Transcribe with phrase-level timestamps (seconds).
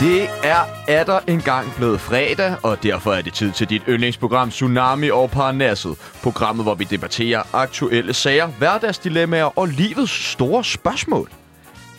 [0.00, 4.50] Det er atter en gang blevet fredag, og derfor er det tid til dit yndlingsprogram
[4.50, 5.96] Tsunami og Parnasset.
[6.22, 11.30] Programmet, hvor vi debatterer aktuelle sager, hverdagsdilemmaer og livets store spørgsmål.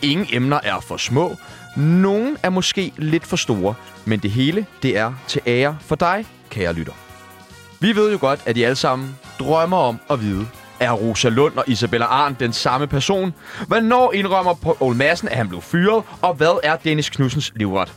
[0.02, 1.36] Ingen emner er for små.
[1.76, 3.74] Nogle er måske lidt for store,
[4.04, 6.92] men det hele, det er til ære for dig, kære lytter.
[7.80, 10.46] Vi ved jo godt, at I alle sammen drømmer om at vide,
[10.82, 13.34] er Rosa Lund og Isabella Arndt den samme person?
[13.66, 16.04] Hvornår indrømmer Poul Madsen, at han blev fyret?
[16.22, 17.92] Og hvad er Dennis Knudsens livret?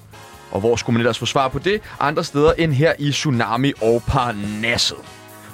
[0.52, 3.74] Og hvor skulle man ellers få svar på det andre steder end her i Tsunami
[3.82, 4.98] og Parnasset?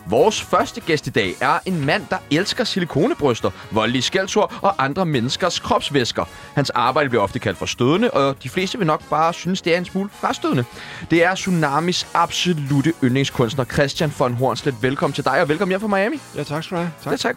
[0.06, 5.06] Vores første gæst i dag er en mand, der elsker silikonebryster, voldelige skældsord og andre
[5.06, 6.26] menneskers kropsvæsker.
[6.56, 9.74] Hans arbejde bliver ofte kaldt for stødende, og de fleste vil nok bare synes, det
[9.74, 10.66] er en smule frastødende.
[11.12, 14.76] Det er Tsunamis absolute yndlingskunstner, Christian von Hornslet.
[14.82, 16.20] Velkommen til dig, og velkommen hjem fra Miami.
[16.36, 16.92] Ja, tak skal du have.
[17.04, 17.12] Tak.
[17.12, 17.36] Ja, tak.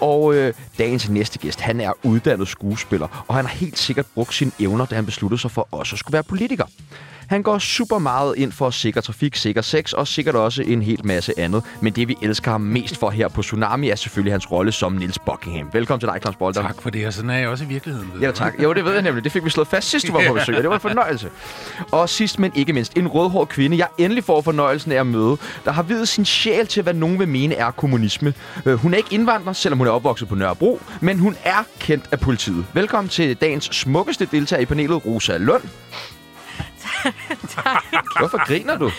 [0.00, 4.34] Og øh, dagens næste gæst, han er uddannet skuespiller, og han har helt sikkert brugt
[4.34, 6.64] sine evner, da han besluttede sig for også at skulle være politiker.
[7.26, 11.00] Han går super meget ind for sikker trafik, sikker sex og sikkert også en hel
[11.06, 11.62] masse andet.
[11.80, 14.92] Men det, vi elsker ham mest for her på Tsunami, er selvfølgelig hans rolle som
[14.92, 15.68] Nils Buckingham.
[15.72, 16.62] Velkommen til dig, Claus Bolter.
[16.62, 18.10] Tak for det, og sådan er jeg også i virkeligheden.
[18.20, 18.54] Ja, tak.
[18.62, 19.24] Jo, det ved jeg nemlig.
[19.24, 21.30] Det fik vi slået fast sidst, du var på besøg, og det var en fornøjelse.
[21.92, 25.36] Og sidst, men ikke mindst, en rødhård kvinde, jeg endelig får fornøjelsen af at møde,
[25.64, 28.34] der har videt sin sjæl til, hvad nogen vil mene er kommunisme.
[28.66, 32.04] Øh, Hun er ikke indvandrer, selvom hun er opvokset på Nørrebro, men hun er kendt
[32.12, 32.66] af politiet.
[32.72, 35.62] Velkommen til dagens smukkeste deltager i panelet, Rosa Lund.
[38.18, 38.90] Hvorfor griner du?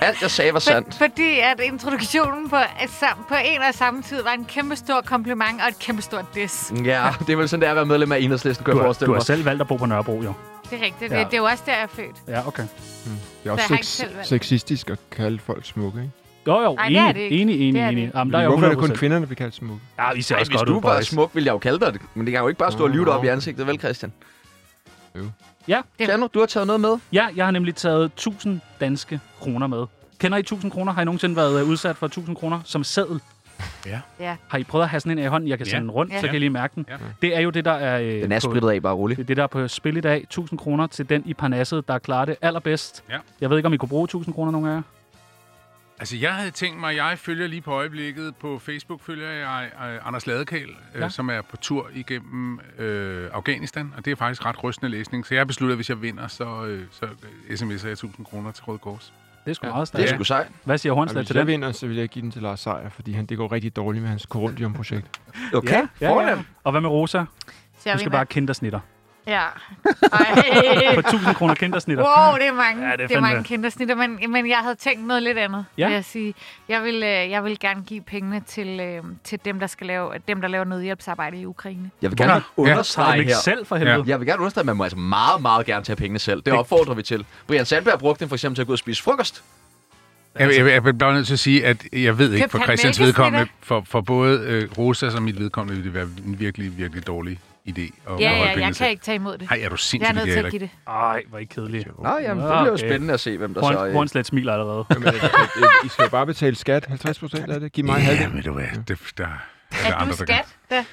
[0.00, 0.94] Alt, jeg sagde, var sandt.
[0.94, 4.76] For, fordi at introduktionen på, at sam, på en og samme tid var en kæmpe
[4.76, 6.72] stor kompliment og et kæmpe stort diss.
[6.84, 8.82] Ja, det er vel sådan, det er at være medlem af Enhedslisten, kan Du jeg
[8.82, 10.32] har, forestille du har selv valgt at bo på Nørrebro, jo.
[10.70, 11.12] Det er rigtigt.
[11.12, 11.18] Ja.
[11.18, 12.16] Det, det er jo også der, jeg er født.
[12.28, 12.62] Ja, okay.
[12.62, 13.10] Det er
[13.44, 14.28] Så også jeg har ikke sex- selv valgt.
[14.28, 16.12] sexistisk at kalde folk smukke, ikke?
[16.46, 17.36] Jo, jo, Nej, det er enig, det ikke.
[17.42, 18.04] enig, enig, Det er det enig.
[18.04, 18.18] ikke.
[18.18, 18.94] Jamen, der er jo Hvorfor er det kun 100%.
[18.94, 19.82] kvinderne, der bliver kaldt smukke?
[19.98, 21.06] Ja, vi ser Ej, også hvis godt du ud, var boys.
[21.06, 22.00] smuk, ville jeg jo kalde dig det.
[22.14, 24.12] Men det kan jo ikke bare stå og lyve dig op i ansigtet, vel, Christian?
[25.68, 26.96] Ja, Tjerno, du har taget noget med.
[27.12, 29.84] ja, jeg har nemlig taget 1000 danske kroner med.
[30.18, 30.92] Kender I 1000 kroner?
[30.92, 33.20] Har I nogensinde været øh, udsat for 1000 kroner som seddel?
[33.86, 34.00] Ja.
[34.20, 34.36] Ja.
[34.48, 35.48] Har I prøvet at have sådan en i hånden?
[35.48, 35.70] Jeg kan Ja.
[35.70, 36.20] sende den rundt, Ja.
[36.20, 36.86] så kan I lige mærke den.
[36.88, 36.94] Ja.
[37.22, 38.00] Det er jo det, der er...
[38.00, 39.16] Øh, Den er splittet af, bare roligt.
[39.18, 40.22] Det er det, der er på spil i dag.
[40.22, 43.04] 1000 kroner til den i Parnasset, der klarer det allerbedst.
[43.10, 43.16] Ja.
[43.40, 44.82] Jeg ved ikke, om I kunne bruge 1000 kroner, nogle af jer?
[46.00, 50.06] Altså, jeg havde tænkt mig, jeg følger lige på øjeblikket på Facebook, følger jeg øh,
[50.06, 51.04] Anders Ladekæl, Ja.
[51.04, 55.26] øh, som er på tur igennem øh, Afghanistan, og det er faktisk ret rystende læsning.
[55.26, 57.04] Så jeg har besluttet, at hvis jeg vinder, så, øh, så
[57.50, 59.12] sms'er jeg 1000 kroner til Røde Kors.
[59.44, 60.18] Det er sgu Ja, meget Det er stærkt.
[60.18, 60.48] sgu sejt.
[60.64, 61.52] Hvad siger Hornslet hvis til jeg den?
[61.52, 64.02] vinder, så vil jeg give den til Lars Seier, fordi han, det går rigtig dårligt
[64.02, 65.20] med hans Corundium-projekt.
[65.54, 66.38] Okay, Ja, ja, ja.
[66.64, 67.18] Og hvad med Rosa?
[67.18, 67.24] Så
[67.84, 68.10] jeg Du skal vinder.
[68.18, 68.80] bare kindersnitter.
[69.28, 69.42] Ja.
[70.12, 70.94] Ej.
[70.94, 72.04] På 1000 kroner kindersnitter.
[72.04, 74.58] Wow, det er mange, Ja, ja, det er det er mange kindersnitter, men, men jeg
[74.58, 75.82] havde tænkt noget lidt andet, Ja.
[75.82, 75.86] ja.
[75.88, 76.34] vil jeg sige.
[76.68, 80.12] Jeg vil, øh, jeg vil gerne give pengene til, øh, til dem, der skal lave,
[80.28, 81.90] dem, der laver nødhjælpsarbejde i Ukraine.
[82.02, 82.40] Jeg vil gerne Ja.
[82.56, 83.38] understrege ikke her.
[83.38, 84.04] selv for helvede.
[84.06, 86.42] Jeg vil gerne understrege, at man må altså meget, meget gerne tage pengene selv.
[86.42, 87.24] Det opfordrer vi til.
[87.46, 89.44] Brian Sandberg brugte den for eksempel til at gå ud og spise frokost.
[90.38, 93.00] Jeg, jeg, jeg, jeg bliver nødt til at sige, at jeg ved ikke for Christians
[93.00, 97.06] vedkommende, for, for både øh, Rosas og mit vedkommende, vil det være en virkelig, virkelig
[97.06, 99.50] dårlig idé at Ja, ja, jeg kan ikke tage imod det.
[99.50, 100.02] Nej, er du sindssygt?
[100.02, 100.70] Jeg er nødt det til at jeg give det.
[100.86, 101.86] Ej, hvor er I kedelige.
[102.02, 103.66] Nå, jamen, det bliver jo spændende at se, hvem der så...
[103.66, 104.84] Horn, øh, Hornslet smiler allerede.
[104.90, 105.14] Jamen,
[105.84, 106.86] I skal jo bare betale skat.
[106.86, 107.72] 50 procent af det.
[107.72, 108.10] Giv mig ikke.
[108.10, 108.34] Ja, halvdelen.
[108.34, 110.46] men du hvad, det, der, der Er andre, du der skat?
[110.70, 110.84] Da?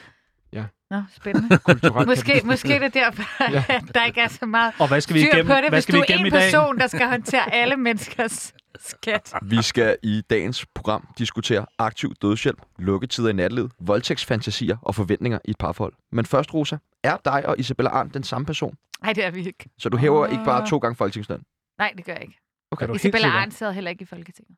[0.92, 1.58] Nå, spændende.
[1.70, 3.64] Kulturelt Måske, måske det er derfor, Ja.
[3.70, 5.84] at der ikke er så meget Og hvad skal vi igennem, på det, hvad hvis
[5.84, 6.52] skal du vi er igennem en i dag?
[6.52, 9.34] person, der skal håndtere alle menneskers skat.
[9.52, 15.50] Vi skal i dagens program diskutere aktiv dødshjælp, lukketider i nattelivet, voldtægtsfantasier og forventninger i
[15.52, 15.94] et parforhold.
[16.12, 18.76] Men først, Rosa, er dig og Isabella Arndt den samme person?
[19.04, 19.70] Nej, det er vi ikke.
[19.80, 20.32] Så du hæver Ah.
[20.32, 21.42] ikke bare to gange folketingsløn?
[21.78, 22.40] Nej, det gør jeg ikke.
[22.72, 22.88] Okay.
[22.88, 23.28] Du Isabella?
[23.28, 24.58] Arndt sidder heller ikke i Folketinget.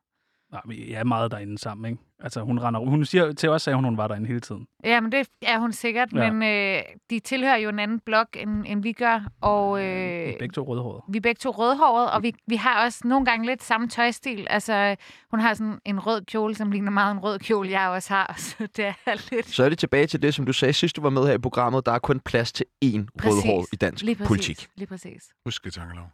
[0.52, 2.02] Nej, men I er meget derinde sammen, ikke?
[2.20, 2.80] Altså, hun render...
[2.80, 4.66] Hun siger til os, at hun, hun var derinde hele tiden.
[4.84, 6.32] Ja, men det er hun sikkert, Ja.
[6.32, 6.42] men
[6.76, 10.52] øh, de tilhører jo en anden blok, end, end vi gør, og Øh, øh, begge
[10.52, 11.02] to rødhårede.
[11.08, 14.46] vi er begge to rødhåret, og vi, vi har også nogle gange lidt samme tøjstil.
[14.50, 14.96] Altså,
[15.30, 18.34] hun har sådan en rød kjole, som ligner meget en rød kjole, jeg også har,
[18.58, 19.46] så det er lidt...
[19.48, 21.38] Så er det tilbage til det, som du sagde sidst, du var med her i
[21.38, 21.86] programmet.
[21.86, 24.28] Der er kun plads til én rødhåret i dansk Lige præcis.
[24.28, 24.68] politik.
[24.76, 25.22] Lige præcis.
[25.44, 26.06] Husk det, tankelov.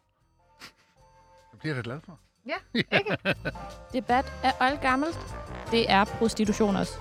[1.52, 2.18] Det bliver jeg glad for.
[2.46, 3.16] Ja, ikke?
[3.92, 5.18] Debat er oldgammelt.
[5.70, 6.98] Det er prostitution også.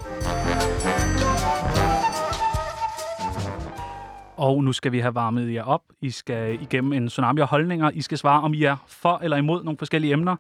[4.38, 5.82] Og nu skal vi have varmet jer op.
[6.02, 7.90] I skal igennem en tsunami af holdninger.
[7.94, 10.36] I skal svare, om I er for eller imod nogle forskellige emner.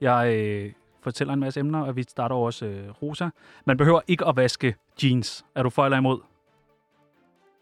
[0.00, 0.72] Jeg øh,
[1.02, 3.28] fortæller en masse emner, og vi starter også øh, Rosa.
[3.64, 5.44] Man behøver ikke at vaske jeans.
[5.54, 6.20] Er du for eller imod?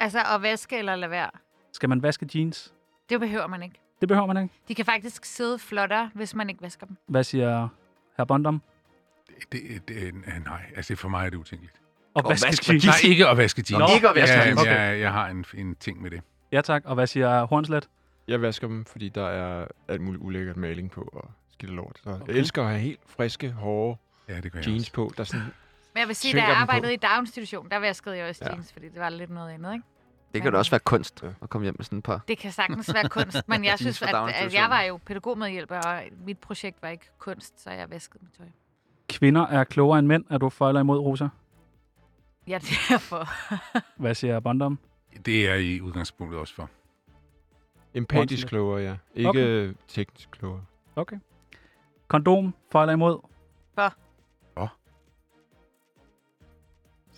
[0.01, 1.31] Altså, at vaske eller lade være,
[1.73, 2.75] Skal man vaske jeans?
[3.11, 3.81] det behøver man ikke.
[4.01, 4.55] Det behøver man ikke.
[4.69, 6.97] De kan faktisk sidde flottere, hvis man ikke vasker dem.
[7.07, 7.69] Hvad siger
[8.17, 8.63] herr Bondum?
[9.53, 10.15] Det, det, det,
[10.45, 11.75] nej, altså for mig er det utænkeligt.
[12.15, 12.85] Og Og vaske vaske jeans?
[12.87, 13.79] Nej, ikke at vaske jeans.
[13.91, 14.65] Nå, ikke at vaske jeg, jeans.
[14.65, 16.23] Jeg, jeg har en, en ting med det.
[16.53, 16.83] Ja tak.
[16.85, 17.89] Og hvad siger Hornslet?
[18.29, 21.97] Jeg vasker dem, fordi der er alt muligt ulækkert maling på og skidt lort.
[22.05, 22.27] Så Okay.
[22.33, 23.99] jeg elsker at have helt friske, hårde
[24.29, 24.93] Ja, det jeans også.
[24.93, 25.47] på, der sådan
[25.95, 28.53] Men jeg vil sige, da jeg arbejdede i daginstitution, der vaskede jeg også Ja.
[28.53, 29.85] jeans, fordi det var lidt noget andet, ikke?
[30.35, 31.29] Det kan da også være kunst Ja.
[31.43, 32.21] at komme hjem med sådan et par.
[32.29, 36.03] Det kan sagtens være kunst, men jeg synes, at, at jeg var jo pædagogmedhjælper, og
[36.27, 38.47] mit projekt var ikke kunst, så jeg vaskede mit tøj.
[39.09, 40.25] Kvinder er klogere end mænd.
[40.31, 41.29] Er du for eller imod, Rosa?
[42.47, 42.59] Ja,
[42.91, 43.29] derfor.
[44.03, 44.79] Hvad siger Bondom?
[45.27, 46.71] Det er i udgangspunktet også for.
[47.95, 48.97] empatisk klogere, ja.
[49.15, 49.75] Ikke Okay.
[49.89, 50.65] teknisk klogere.
[50.97, 51.19] Okay.
[52.09, 53.19] Kondom, for eller imod?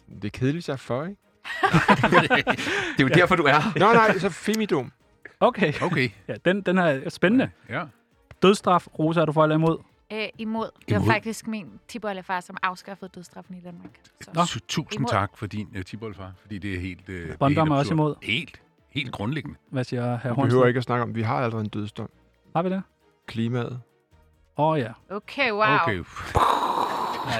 [0.09, 1.21] Det er kedeligt, jeg er for, ikke?
[1.63, 3.79] Det er jo derfor, du er.
[3.79, 4.93] Nå, nej, så femidom.
[5.41, 5.73] Okay.
[5.83, 6.09] Okay.
[6.29, 7.51] Ja, den, den er spændende.
[7.69, 7.85] Ja.
[8.43, 9.79] Dødstraf, Rosa, er du for eller imod?
[10.11, 10.65] Æ, imod.
[10.89, 11.13] Det var Imod.
[11.13, 13.91] faktisk min tibollefar, som afskaffede dødsstraffen i Danmark.
[14.21, 14.31] Så.
[14.35, 14.41] Nå.
[14.43, 15.09] Tu- Tusind Imod.
[15.11, 17.09] tak for din uh, tiboldfar, fordi det er helt...
[17.09, 18.15] Uh, er helt Bondam er også imod.
[18.23, 19.59] Helt, helt grundlæggende.
[19.71, 22.11] Hvad siger herr Vi behøver ikke at snakke om, vi har allerede en dødsdom.
[22.57, 22.83] Har vi det?
[23.27, 23.81] Klimaet.
[24.59, 24.93] Åh oh, ja.
[25.11, 25.63] Okay, wow.
[25.83, 26.05] Okay.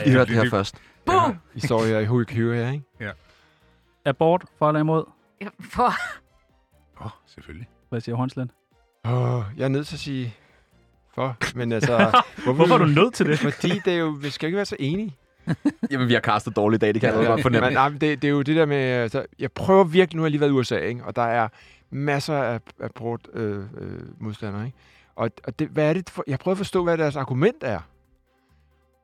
[0.07, 0.77] I hørte det her først.
[1.05, 1.37] Boom!
[1.55, 2.05] I står her i
[2.55, 2.85] her, ikke?
[4.05, 5.05] Abort, for eller imod?
[5.41, 5.83] Ja, For,
[7.01, 7.69] Åh, oh, selvfølgelig.
[7.89, 8.51] Hvad siger Hornslet?
[9.05, 10.37] Åh, jeg er nødt til at sige
[11.15, 12.23] for, men altså...
[12.45, 13.39] Hvorfor er du nødt til det?
[13.39, 15.17] Fordi det er jo, vi skal ikke være så enige.
[15.91, 17.67] Jamen, vi har kastet dårligt i dag, det kan jeg godt fornemme.
[17.67, 18.77] Men, nej, men det, det er jo det der med...
[18.77, 20.17] Altså, jeg prøver virkelig...
[20.17, 21.05] Nu har jeg lige været i USA, ikke?
[21.05, 21.49] Og der er
[21.91, 24.79] masser af abort øh, øh, modstandere, ikke?
[25.17, 27.81] Og, og det, hvad er det for, jeg prøver at forstå, hvad deres argument er.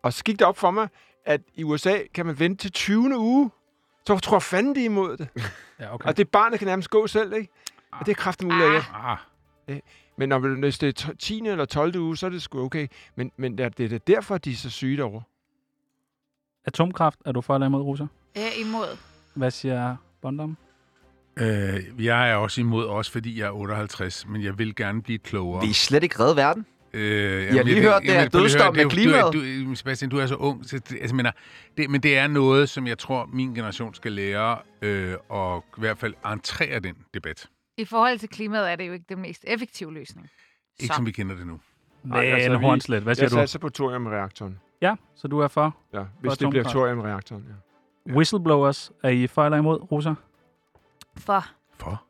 [0.02, 0.88] Og så gik det op for mig,
[1.26, 3.18] at i USA kan man vente til 20.
[3.18, 3.50] uge.
[4.08, 5.28] Så tror jeg fanden, de imod det.
[5.81, 6.08] Ja, okay.
[6.08, 7.49] Og det barnet kan nærmest gå selv, ikke?
[7.93, 8.84] Og det er kraftigt muligt.
[8.94, 9.19] Ah,
[10.16, 11.46] Men når, hvis det er to- 10.
[11.46, 11.96] eller 12.
[11.96, 12.87] uge, så er det sgu okay.
[13.16, 15.22] Men, men det er det er derfor, de er så syge derovre.
[16.64, 18.06] Atomkraft, er du for eller imod, Rosa?
[18.37, 18.96] øh, imod.
[19.34, 20.56] Hvad siger Bondam?
[21.37, 25.19] øh, jeg er også imod, også fordi jeg er 58, men jeg vil gerne blive
[25.19, 25.62] klogere.
[25.64, 26.66] Vi er slet ikke reddet verden.
[26.98, 29.32] Øh, I har lige hørt det her dødsdom med klimaet.
[29.32, 30.64] Du, du, Sebastian, du er så ung.
[30.66, 31.30] Så det, altså, mener,
[31.76, 35.80] det, men det er noget, som jeg tror, min generation skal lære, øh, og i
[35.80, 37.46] hvert fald entrere den debat.
[37.76, 40.28] I forhold til klimaet er det jo ikke den mest effektive løsning.
[40.80, 40.96] Ikke Så.
[40.96, 41.60] som vi kender det nu.
[42.04, 43.36] Nej, altså, vi- Hornslet, hvad siger Jeg du?
[43.36, 44.58] satser på thoriumreaktoren.
[44.82, 45.76] Ja, så du er for.
[45.94, 47.44] Ja, hvis det bliver thoriumreaktoren,
[48.06, 48.12] ja.
[48.14, 50.14] Whistleblowers, er I for eller imod, Rosa?
[51.16, 51.44] For.
[51.78, 52.02] For?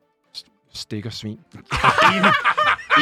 [0.75, 1.39] Stikker svin.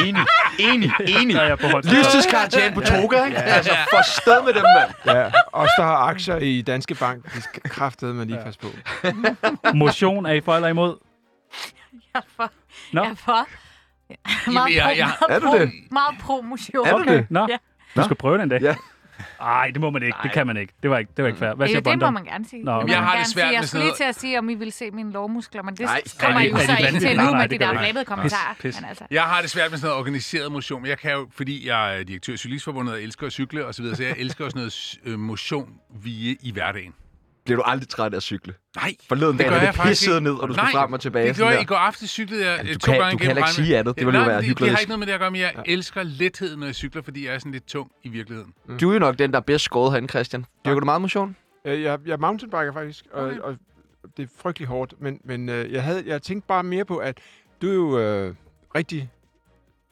[0.01, 0.25] Enig,
[0.59, 1.35] enig, enig.
[1.35, 1.93] Der er jeg på Hornslet.
[1.95, 3.37] Livstidskarantæne på toga, ikke?
[3.37, 5.17] Altså, forstå med dem, mand.
[5.17, 8.43] Ja, os, der har aktier i Danske Bank, de skal kraftede man lige Ja.
[8.43, 8.67] passe på.
[9.73, 10.97] Motion, er I for eller imod?
[11.93, 12.51] Jeg er for.
[12.93, 13.03] Nå.
[13.03, 13.47] Jeg er for.
[14.51, 15.71] Meget, jeg- pro, jeg- meget, Er du pro, det?
[15.91, 16.87] meget promotion.
[16.87, 17.25] Er du det?
[17.29, 17.57] Nå, Ja.
[17.95, 18.61] du skal prøve den dag.
[18.61, 18.75] Ja.
[19.41, 20.17] Ej, det må man ikke.
[20.23, 20.73] Det kan man ikke.
[20.83, 21.53] Det var ikke, det var ikke fair.
[21.53, 22.63] Hvad Det, siger det må man gerne sige.
[22.63, 22.89] Nå, okay.
[22.93, 23.45] Jeg har det svært sige.
[23.53, 25.75] Jeg med skulle sådan lige til at sige, om I vil se mine lovmuskler, men
[25.75, 27.65] det Nej, kommer er I jo så ikke til Nej, nu nej, med det de
[27.65, 28.53] der flabede kommentarer.
[28.53, 28.81] Pis, pis.
[28.81, 31.27] Men altså, Jeg har det svært med sådan noget organiseret motion, men jeg kan jo,
[31.31, 34.15] fordi jeg er direktør i Cyklistforbundet og elsker at cykle osv., så, videre, så jeg
[34.17, 35.73] elsker også noget øh, motion
[36.03, 36.93] via i hverdagen.
[37.47, 38.53] Bliver du aldrig træt af at cykle?
[38.75, 40.23] Nej, Forleden Det dag, gør jeg det faktisk pissede ikke.
[40.29, 41.27] ned, og du skulle Nej, frem og tilbage.
[41.27, 41.63] det sådan gjorde jeg der.
[41.63, 43.65] i går aftes cyklede jeg Jamen, du to kan- gange du kan heller ikke regnen.
[43.65, 43.95] sige andet.
[43.97, 45.31] Det ville jo Nej, være men det, det har ikke noget med det at gøre,
[45.31, 48.53] men jeg elsker letheden, når jeg cykler, fordi jeg er sådan lidt tung i virkeligheden.
[48.81, 50.45] Du er jo nok den, der er bedst skåret herinde, Christian.
[50.65, 51.35] Dyrker du meget motion?
[51.65, 53.37] Øh, Jeg, jeg er mountainbiker faktisk, og, Okay.
[53.39, 53.57] og
[54.17, 57.17] det er frygtelig hårdt, men, men øh, jeg, havde, jeg tænkte bare mere på, at
[57.61, 58.35] du er jo øh,
[58.75, 59.09] rigtig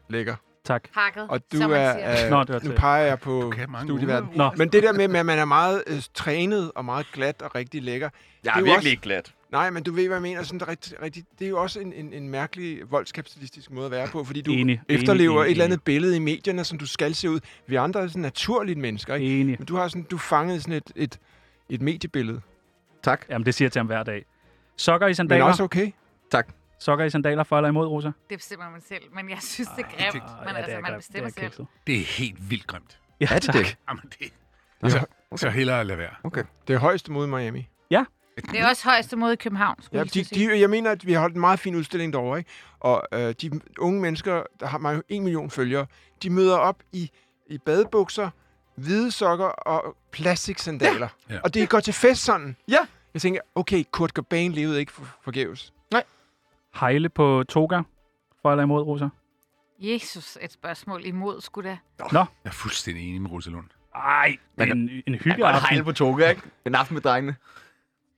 [0.10, 0.84] lækker, Tak.
[0.92, 3.50] hakket, og du som man er, øh, Nå, det var nu peger jeg på Du
[3.50, 4.38] kan mange studieverdenen.
[4.38, 7.56] Nå, Men det der med, at man er meget øh, trænet og meget glat og
[7.56, 8.10] rigtig lækker.
[8.44, 9.34] Jeg er virkelig ikke glat.
[9.52, 10.44] Nej, men du ved, hvad jeg mener.
[10.44, 13.86] Sådan, det, er rigtig, rigtig, det er jo også en, en, en mærkelig voldskapitalistisk måde
[13.86, 15.74] at være på, fordi du Enig, efterlever enig, et eller enig.
[15.74, 17.40] andet billede i medierne, som du skal se ud.
[17.68, 19.42] Vi andre er sådan naturlige mennesker, ikke?
[19.42, 19.56] Enig.
[19.60, 21.20] Men du har sådan, du fanget sådan et, et,
[21.70, 22.42] et mediebillede.
[23.04, 23.26] Tak.
[23.30, 24.26] Jamen, det siger jeg til ham hver dag.
[24.78, 25.46] Sokker i Men sandaler?
[25.46, 25.92] også okay.
[26.80, 28.12] Sokker i sandaler, for eller imod, Rosa?
[28.30, 30.24] Det bestemmer man selv, men jeg synes, det er det- grimt.
[30.24, 30.98] Ah, Men ja, altså, det er man grimt.
[31.00, 31.66] bestemmer Det er selv.
[31.88, 33.00] Det er helt vildt grimt.
[33.20, 33.56] Ja, Er det tak.
[33.56, 33.78] det?
[33.90, 34.34] Jamen, det,
[34.84, 34.90] Ja.
[34.90, 35.06] så,
[35.36, 36.12] så hellere lade være.
[36.24, 36.44] Okay.
[36.68, 37.68] Det er højeste mod Miami.
[38.52, 41.06] Det er også højeste mod i København, skulle Ja, jeg de, de, jeg mener, at
[41.06, 42.50] vi har holdt en meget fin udstilling derovre, ikke?
[42.80, 45.86] Og øh, de unge mennesker, der har mig en million følgere,
[46.24, 47.12] de møder op i,
[47.48, 48.30] i badebukser,
[48.76, 51.08] hvide sokker og plastiksandaler.
[51.30, 51.34] Ja.
[51.34, 51.40] Ja.
[51.44, 52.56] Og det går til fest sådan.
[52.68, 52.78] Ja.
[53.14, 55.74] Jeg tænker, okay, Kurt Cobain levede ikke for, forgæves.
[56.80, 57.82] Hejle på toga,
[58.42, 59.08] for eller imod, Rosa?
[59.80, 61.78] Jesus, et spørgsmål imod, skulle da.
[62.12, 63.66] Jeg er fuldstændig enig med Rosalund.
[63.96, 65.62] Ej, Men- en, en godt hyggeaften.
[65.70, 66.42] hejle på toga, ikke?
[66.66, 67.36] En aften med drengene.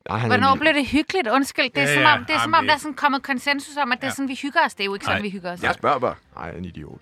[0.09, 1.27] Nej, han er Hvornår blev det hyggeligt?
[1.27, 2.93] Undskyld, det er Ja, som ja, om, det er, som om der er det- sådan
[2.95, 4.11] kommet konsensus om, at det er Ja.
[4.11, 4.73] sådan, vi hygger os.
[4.75, 5.63] Det er jo ikke sådan, vi hygger os.
[5.63, 6.15] Jeg spørger bare.
[6.35, 6.99] Nej, en idiot.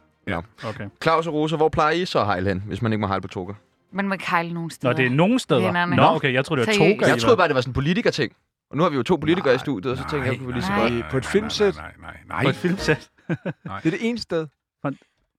[0.65, 0.89] Okay.
[1.03, 3.21] Claus og Rosa, hvor plejer I så at hejle hen, hvis man ikke må hejle
[3.21, 3.53] på toga?
[3.91, 4.93] Men man kan hejle nogen Nå, steder.
[4.93, 5.61] det er nogen steder.
[5.61, 5.95] Vennerne.
[5.95, 7.07] Nå, okay, jeg troede, det var toga.
[7.07, 8.33] Jeg troede bare, det var sådan en politiker-ting.
[8.75, 10.47] Og nu har vi jo to politikere i Nej, studiet, og så tænker jeg, at
[10.47, 10.79] vi lige så nej.
[10.81, 10.93] godt...
[10.93, 11.75] I- på et filmsæt?
[11.75, 12.43] Nej, nej, nej, nej.
[12.43, 13.09] På et filmsæt.
[13.29, 14.47] Det er det ene sted.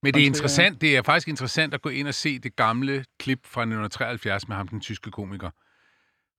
[0.02, 3.04] Men det er interessant, det er faktisk interessant at gå ind og se det gamle
[3.18, 5.50] klip fra 1973 med ham, den tyske komiker.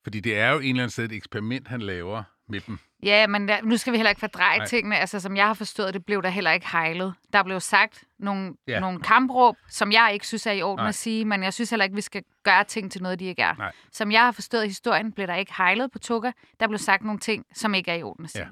[0.03, 2.79] Fordi det er jo en eller anden sted et eksperiment, han laver med dem.
[3.03, 4.67] Ja, men der, nu skal vi heller ikke fordreje Nej.
[4.67, 4.97] tingene.
[4.97, 7.13] Altså, som jeg har forstået det, blev der heller ikke hejlet.
[7.33, 8.79] Der blev sagt nogle, Ja.
[8.79, 10.87] nogle kampråb, som jeg ikke synes er i orden Nej.
[10.89, 13.41] at sige, men jeg synes heller ikke, vi skal gøre ting til noget, de ikke
[13.41, 13.53] er.
[13.57, 13.71] Nej.
[13.91, 16.31] Som jeg har forstået historien, blev der ikke hejlet på Toga.
[16.59, 18.41] Der blev sagt nogle ting, som ikke er i orden at sige.
[18.43, 18.47] Ja.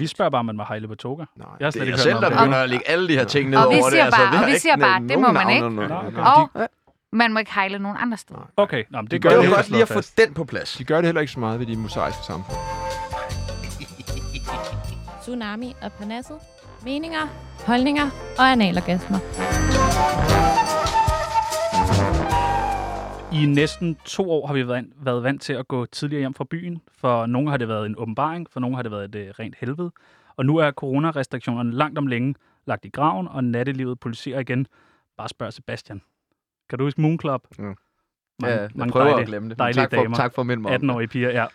[0.00, 1.24] Vi spørger bare, om man var hejle på toga.
[1.36, 1.46] Nej.
[1.60, 2.38] Jeg har Det slet er ikke selv, noget der det.
[2.38, 4.06] begynder at lægge alle de her ting ned Og vi over siger det.
[4.06, 5.66] Altså, bare- vi og vi siger bare, det må man ikke.
[6.22, 6.68] og
[7.12, 8.50] man må ikke hejle nogen andre steder.
[8.56, 10.34] Okay, Nå, men det Det gør Det er det det godt lige at få den
[10.34, 10.72] på plads.
[10.76, 12.77] De gør det heller ikke så meget ved de mosaiske samfund.
[15.28, 16.36] Tsunami og Parnasset.
[16.84, 17.26] Meninger,
[17.66, 19.18] holdninger og analorgasmer.
[23.32, 26.80] I næsten to år har vi været, vant til at gå tidligere hjem fra byen.
[26.98, 29.56] For nogle har det været en åbenbaring, for nogle har det været et øh, rent
[29.60, 29.90] helvede.
[30.36, 32.34] Og nu er coronarestriktionerne langt om længe
[32.66, 34.66] lagt i graven, og nattelivet pulserer igen.
[35.16, 36.02] Bare spørg Sebastian.
[36.68, 37.42] Kan du huske Moon Club?
[37.58, 37.64] Mm.
[37.64, 37.76] Mange,
[38.56, 39.58] Ja, jeg mange prøver dejlige, at glemme det.
[39.58, 40.16] Tak, for, damer.
[40.16, 40.88] tak for at minde mig om det.
[40.90, 41.46] 18-årige piger, ja.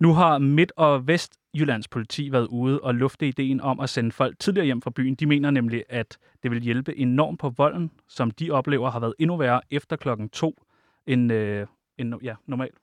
[0.00, 1.06] Nu har Midt- og
[1.54, 5.14] Vestjyllands politi været ude og lufte ideen om at sende folk tidligere hjem fra byen.
[5.14, 9.14] De mener nemlig, at det vil hjælpe enormt på volden, som de oplever har været
[9.18, 10.62] endnu værre efter klokken to
[11.06, 11.66] end, øh,
[11.98, 12.74] end ja, normalt.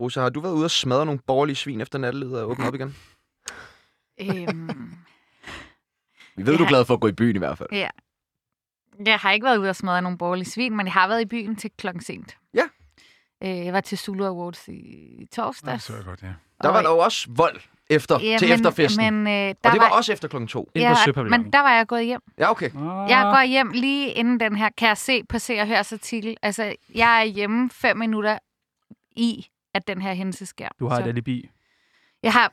[0.00, 2.74] Rosa, har du været ude og smadre nogle borgerlige svin efter nattelivet og åbne op
[2.74, 2.94] igen?
[4.20, 4.92] øhm,
[6.36, 6.58] Vi ved, Ja.
[6.58, 7.68] du er glad for at gå i byen i hvert fald.
[7.72, 7.88] ja.
[9.06, 11.26] Jeg har ikke været ude og smadre nogle borgerlige svin, men jeg har været i
[11.26, 12.36] byen til klokken sent.
[12.54, 12.62] Ja.
[13.44, 15.84] Øh, jeg var til Zulu Awards i torsdags.
[15.84, 16.32] så er det godt, ja.
[16.62, 17.60] Der var der jo også vold
[17.90, 19.14] efter, Ja, til men, efterfesten.
[19.14, 20.70] Men, øh, der og det var var, også efter klokken to.
[20.74, 21.42] Ind på Søpavillonen.
[21.42, 22.20] men der var jeg gået hjem.
[22.38, 22.66] Ja, okay.
[22.70, 25.92] Ah, Jeg går hjem lige inden den her, kan jeg se på Se og Hørs
[25.92, 26.36] artikel.
[26.42, 28.38] Altså, jeg er hjemme fem minutter
[29.16, 30.68] i, at den her hændelse sker.
[30.80, 31.50] Du har så et alibi.
[32.22, 32.52] Jeg har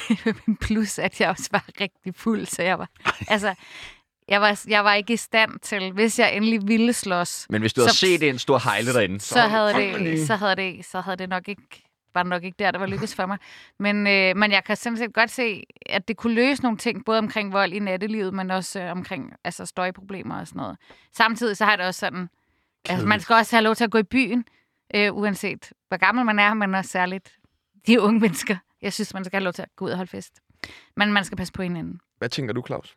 [0.66, 2.88] plus, at jeg også var rigtig fuld, så jeg var...
[3.28, 3.54] Altså,
[4.28, 7.72] jeg var, jeg var ikke i stand til, hvis jeg endelig ville slås, Men hvis
[7.72, 11.00] du havde Så- set en stor hejle derinde, så havde, det, så havde det, så
[11.00, 11.82] havde det nok ikke
[12.14, 13.38] var det nok ikke der, der var lykkes for mig.
[13.78, 17.18] Men, øh, men jeg kan set godt se, at det kunne løse nogle ting, både
[17.18, 20.76] omkring vold i nattelivet, men også øh, omkring altså, støjproblemer og sådan noget.
[21.16, 22.28] Samtidig så har jeg det også sådan,
[22.88, 24.44] altså, man skal også have lov til at gå i byen,
[24.94, 27.32] øh, uanset hvor gammel man er, men også særligt
[27.86, 28.56] de unge mennesker.
[28.82, 30.32] Jeg synes, man skal have lov til at gå ud og holde fest.
[30.96, 32.00] Men man skal passe på hinanden.
[32.18, 32.94] Hvad tænker du, Claus?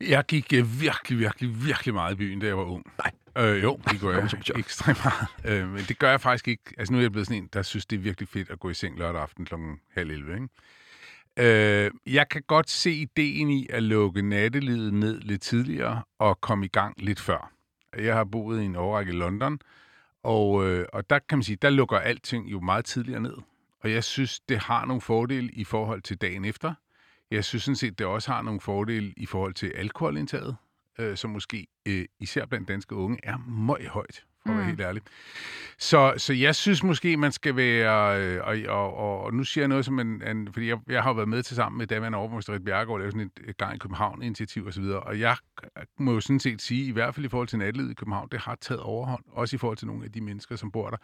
[0.00, 2.84] Jeg gik øh, virkelig, virkelig, virkelig meget i byen, da jeg var ung.
[2.98, 3.12] Nej.
[3.46, 5.28] Øh, jo, det gør jeg ekstremt meget.
[5.44, 6.62] Øh, men det gør jeg faktisk ikke.
[6.78, 8.70] Altså nu er jeg blevet sådan en, der synes, det er virkelig fedt at gå
[8.70, 9.54] i seng lørdag aften kl.
[9.94, 10.34] halv 11.
[10.34, 10.48] Ikke?
[11.38, 16.64] Øh, jeg kan godt se ideen i at lukke nattelivet ned lidt tidligere og komme
[16.64, 17.52] i gang lidt før.
[17.98, 19.58] Jeg har boet i en årrække i London,
[20.22, 23.36] og, øh, og der kan man sige, der lukker alting jo meget tidligere ned.
[23.80, 26.74] Og jeg synes, det har nogle fordele i forhold til dagen efter.
[27.30, 30.56] Jeg synes sådan set, det også har nogle fordele i forhold til alkoholindtaget,
[30.98, 34.68] øh, som måske øh, især blandt danske unge er meget højt, for at være Mm.
[34.68, 35.02] helt ærlig.
[35.78, 38.22] Så, så jeg synes måske, man skal være...
[38.22, 40.22] Øh, og, og, og, og nu siger jeg noget som en...
[40.28, 42.98] en fordi jeg, jeg har været med til sammen med daværende overborgmester Rit Bjerregaard og
[42.98, 45.36] lavet sådan et, et gang i København-initiativ osv., og jeg
[45.98, 48.40] må jo sådan set sige, i hvert fald i forhold til natlivet i København, det
[48.40, 50.96] har taget overhånd, også i forhold til nogle af de mennesker, som bor der.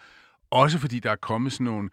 [0.51, 1.91] Også fordi der er kommet sådan nogle...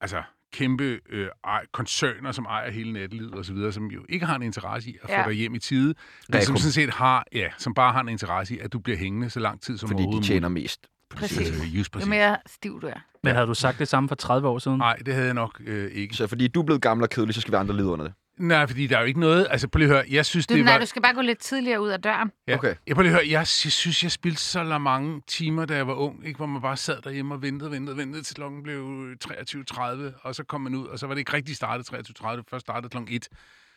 [0.00, 0.22] Altså,
[0.52, 3.08] kæmpe øh, ej, koncerner, som ejer hele
[3.42, 5.22] så videre, som jo ikke har en interesse i at få Ja.
[5.26, 5.94] dig hjem i tide,
[6.28, 8.98] men som sådan set har, ja, som bare har en interesse i, at du bliver
[8.98, 10.62] hængende så lang tid som Fordi de overhovedet tjener muligt.
[10.64, 10.86] mest.
[11.10, 11.50] Præcis.
[11.50, 12.08] Øh, just Jo præcis.
[12.08, 13.00] mere stiv du er.
[13.22, 14.78] Men havde du sagt det samme for 30 år siden?
[14.78, 16.14] Nej, det havde jeg nok øh, ikke.
[16.14, 18.14] Så fordi du er blevet gammel og kedelig, så skal vi andre lide under det.
[18.42, 19.46] Nej, fordi der er jo ikke noget...
[19.50, 20.04] Altså, prøv lige at høre.
[20.10, 20.80] Jeg synes, Du, det nej, var...
[20.80, 22.30] du skal bare gå lidt tidligere ud af døren.
[22.48, 22.54] Ja.
[22.54, 22.74] Okay.
[22.86, 23.24] Jeg prøv lige at høre.
[23.28, 26.36] Jeg, jeg synes, jeg spildte så la- mange timer, da jeg var ung, ikke?
[26.36, 29.80] hvor man bare sad derhjemme og ventede, ventede, ventede, til klokken blev 23.30,
[30.22, 32.88] og så kom man ud, og så var det ikke rigtig startet 23.30, først startede
[32.90, 33.28] klokken 1.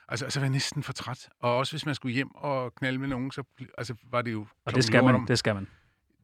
[0.10, 1.30] Altså, så var jeg næsten for træt.
[1.42, 3.44] Og også hvis man skulle hjem og knalde med nogen, så
[3.78, 5.68] altså, var det jo Og det skal man, om- det skal man.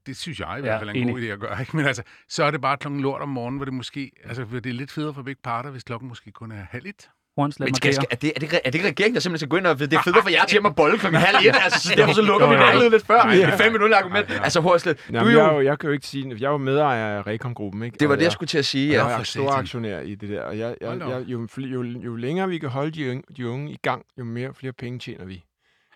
[0.05, 1.29] det synes jeg i Ja, hvert fald er en god enig.
[1.29, 1.60] idé at gøre.
[1.60, 1.75] Ikke?
[1.77, 4.12] Men altså, så er det bare klokken lort om morgenen, hvor det måske...
[4.24, 6.86] Altså, hvor det er lidt federe for begge parter, hvis klokken måske kun er halv
[6.86, 7.10] et.
[7.38, 9.50] Horns, lad Men skal, skal, er, det, er, det, er det regeringen, der simpelthen skal
[9.50, 9.79] gå ind og...
[9.79, 12.13] Det er federe for jer til hjem og bolle klokken halv et, altså, så derfor
[12.13, 13.21] så lukker vi nærledet lidt før.
[13.21, 14.31] Det er fem minutter argument.
[14.43, 15.59] Altså, Horslet, du Jamen, er jeg, er jo...
[15.59, 17.97] jo, jeg kan jo ikke sige, jeg var medejer af Rekom-gruppen, ikke?
[18.00, 20.15] Det var det, jeg jeg- skulle til at sige, Ja, jeg er stor aktionær i
[20.15, 23.23] det der, og jeg, jeg, jeg, jo, jo, jo længere vi kan holde de unge,
[23.38, 25.43] de unge i gang, jo mere flere penge tjener vi.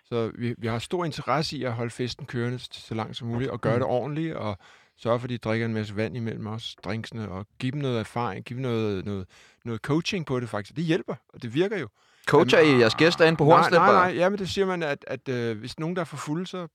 [0.04, 3.50] Så vi, vi har stor interesse i at holde festen kørende så langt som muligt,
[3.50, 4.58] og gøre det ordentligt, og
[4.98, 8.00] sørge for, at de drikker en masse vand imellem os, drinksene, og give dem noget
[8.00, 9.26] erfaring, give dem noget, noget,
[9.64, 10.76] noget coaching på det faktisk.
[10.76, 11.88] Det hjælper, og det virker jo.
[12.26, 13.78] Coacher I jeres gæster inde på nej, Hornslet?
[13.80, 14.08] nej, bare?
[14.08, 16.46] nej, ja, men det siger man, at, at øh, hvis nogen der er for fulde,
[16.46, 16.68] så,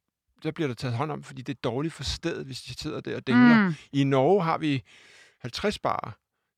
[0.44, 3.01] så bliver der taget hånd om, fordi det er dårligt for stedet, hvis de sidder
[3.01, 3.68] der og dingler.
[3.68, 3.75] Mm.
[3.94, 4.84] I Norge har vi
[5.40, 6.12] 50 barer.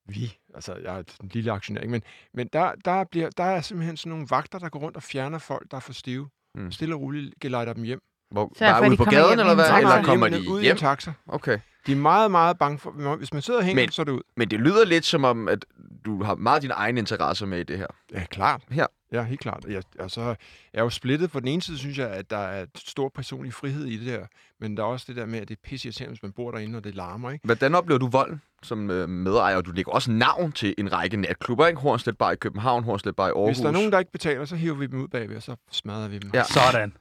[0.06, 1.92] vi, altså jeg er en lille aktionær, ikke?
[1.92, 2.02] men,
[2.34, 5.38] men der, der, bliver, der er simpelthen sådan nogle vagter, der går rundt og fjerner
[5.38, 6.30] folk, der er for stive.
[6.56, 6.62] Mm.
[6.62, 6.72] Mm.
[6.72, 8.02] Stille og roligt gelejder dem hjem.
[8.34, 9.78] Hvor, Så er bare for, ude de på gaden, hjem eller en hvad?
[9.78, 10.78] Eller kommer de hjem?
[10.78, 11.12] taxa.
[11.28, 11.58] Okay.
[11.88, 14.12] De er meget, meget bange for, hvis man sidder og hænger, Men- så er det
[14.12, 14.22] ud.
[14.38, 15.66] Men det lyder lidt som om, at
[16.06, 17.88] du har meget dine egne interesser med i det her.
[18.14, 18.62] Ja, klart.
[18.72, 18.88] Her.
[19.12, 19.66] Ja, helt klart.
[19.70, 20.36] Jeg, og så er
[20.74, 21.32] jeg jo splittet.
[21.32, 24.26] På den ene side synes jeg, at der er stor personlig frihed i det der.
[24.60, 26.52] Men der er også det der med, at det er pisse irriterende, hvis man bor
[26.52, 27.46] derinde, og det larmer, ikke?
[27.46, 29.62] Hvordan oplever du volden som øh, medejer?
[29.62, 31.80] Du lægger også navn til en række natklubber, ikke?
[31.82, 33.48] Hornslet Bar i København, Hornslet Bar i Aarhus.
[33.48, 35.56] Hvis der er nogen, der ikke betaler, så hiver vi dem ud bagved, og så
[35.72, 36.32] smadrer vi dem.
[36.34, 36.44] Ja.
[36.44, 36.94] Sådan.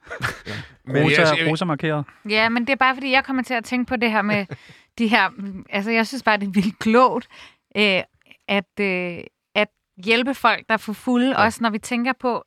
[0.85, 2.05] Men Rosa, jeg- jeg- Rosa markeret.
[2.29, 4.45] Ja, men det er bare, fordi jeg kommer til at tænke på det her med
[4.97, 5.29] de her...
[5.69, 7.27] Altså, jeg synes bare, det er vildt klogt,
[7.77, 8.01] øh,
[8.47, 9.23] at, øh,
[9.55, 9.67] at
[10.03, 11.43] hjælpe folk, der er for fulde, ja.
[11.45, 12.43] også når vi tænker på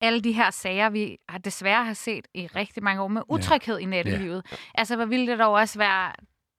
[0.00, 3.78] alle de her sager, vi har desværre har set i rigtig mange år med utryghed
[3.78, 4.42] i nattelivet.
[4.50, 4.56] Ja.
[4.74, 6.12] Altså, hvor ville det dog også være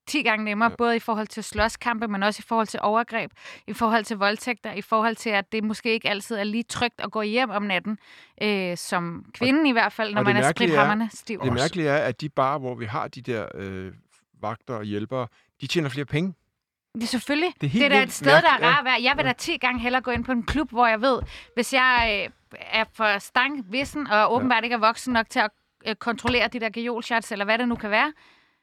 [0.07, 0.71] 10 gange nemmere, ja.
[0.71, 0.75] Ja.
[0.75, 3.31] både i forhold til slåskampe, men også i forhold til overgreb,
[3.67, 7.01] i forhold til voldtægter, i forhold til, at det måske ikke altid er lige trygt
[7.01, 7.97] at gå hjem om natten,
[8.41, 11.41] øh, som kvinden i hvert fald, når og man er er- sprithammerne stiv.
[11.43, 13.91] Det mærkelige er, at de bare, hvor vi har de der øh,
[14.41, 15.27] vagter og hjælpere,
[15.61, 16.33] de tjener flere penge.
[16.95, 17.53] Det er selvfølgelig.
[17.61, 18.67] Det er Det er da et sted, der er ja.
[18.67, 19.03] rart at være.
[19.03, 21.21] Jeg vil da 10 gange hellere gå ind på en klub, hvor jeg ved,
[21.53, 25.49] hvis jeg øh, er for stang, vissen og åbenbart ikke er voksen nok til at
[25.87, 28.13] øh, kontrollere de der geolshots, eller hvad det nu kan være,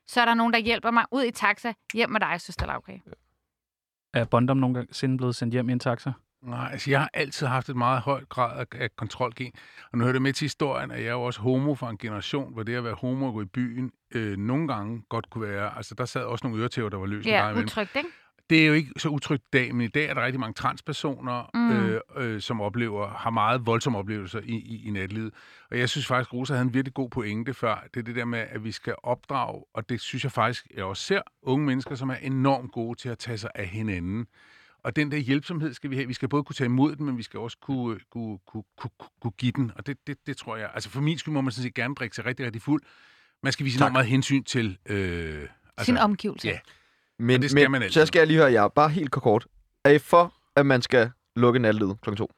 [0.06, 2.98] så er der nogen, der hjælper mig ud i taxa, hjem med dig, søster Lavgræ.
[4.14, 6.12] Er Bondum nogensinde blevet sendt hjem i en taxa?
[6.42, 9.52] Nej, altså jeg har altid haft et meget højt grad af, af kontrolgen.
[9.92, 11.98] Og nu hører det med til historien, at jeg er jo også homo fra en
[11.98, 15.48] generation, hvor det at være homo og gå i byen øh, nogle gange godt kunne
[15.48, 15.76] være...
[15.76, 18.08] Altså der sad også nogle øretæver, der var løs Ja, utrygt, ikke?
[18.50, 20.54] Det er jo ikke så utrygt i dag, men i dag er der rigtig mange
[20.54, 21.70] transpersoner, mm.
[21.70, 25.34] øh, øh, som oplever, har meget voldsomme oplevelser i, i, i natlivet.
[25.70, 27.84] Og jeg synes faktisk, Rosa havde en virkelig god pointe før.
[27.94, 30.84] Det er det der med, at vi skal opdrage, og det synes jeg faktisk, jeg
[30.84, 34.26] også ser unge mennesker, som er enormt gode til at tage sig af hinanden.
[34.84, 36.06] Og den der hjælpsomhed skal vi have.
[36.08, 38.90] Vi skal både kunne tage imod den, men vi skal også kunne, kunne, kunne, kunne,
[39.20, 39.72] kunne give den.
[39.76, 40.70] Og det, det, det tror jeg...
[40.74, 42.82] Altså for min skyld må man sådan set gerne drikke sig rigtig, rigtig fuld.
[43.42, 43.80] Man skal vise Tak.
[43.82, 44.78] enormt meget hensyn til...
[44.86, 45.48] Øh,
[45.82, 46.48] Sin omgivelse.
[46.48, 46.58] ja.
[47.18, 47.92] Men, det skal men man altid.
[47.92, 49.46] så skal jeg lige høre jer, bare helt kort.
[49.84, 52.14] Er I for, at man skal lukke nattelivet kl.
[52.14, 52.30] 2?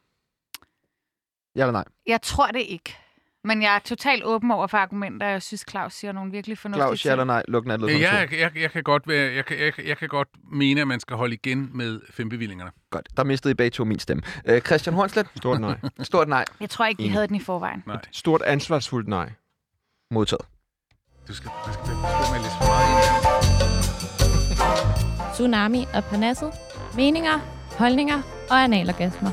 [1.57, 1.85] Ja eller nej?
[2.07, 2.97] Jeg tror det ikke.
[3.45, 6.59] Men jeg er totalt åben over for argumenter, og jeg synes, Claus siger nogle virkelig
[6.59, 7.43] fornuftige Claus, ja eller nej?
[7.49, 7.65] Luk.
[7.65, 7.71] 2.
[7.87, 10.81] Ja, jeg, jeg, jeg, kan godt være, jeg, kan, jeg, kan- jeg kan godt mene,
[10.81, 12.71] at man skal holde igen med fembevillingerne.
[12.91, 14.23] Godt, der mistede I begge to min stemme.
[14.47, 15.79] Øh, Christian Hornslet, Stort nej.
[16.03, 17.83] stort nej Jeg tror ikke, vi havde den i forvejen.
[17.87, 19.31] Nej, Stort ansvarsfuldt nej.
[20.11, 20.45] modtaget.
[21.29, 23.01] du skal, du skal med læse for meget.
[25.35, 26.53] Tsunami og Parnasset.
[26.97, 27.39] Meninger,
[27.79, 29.31] holdninger og analorgasmer.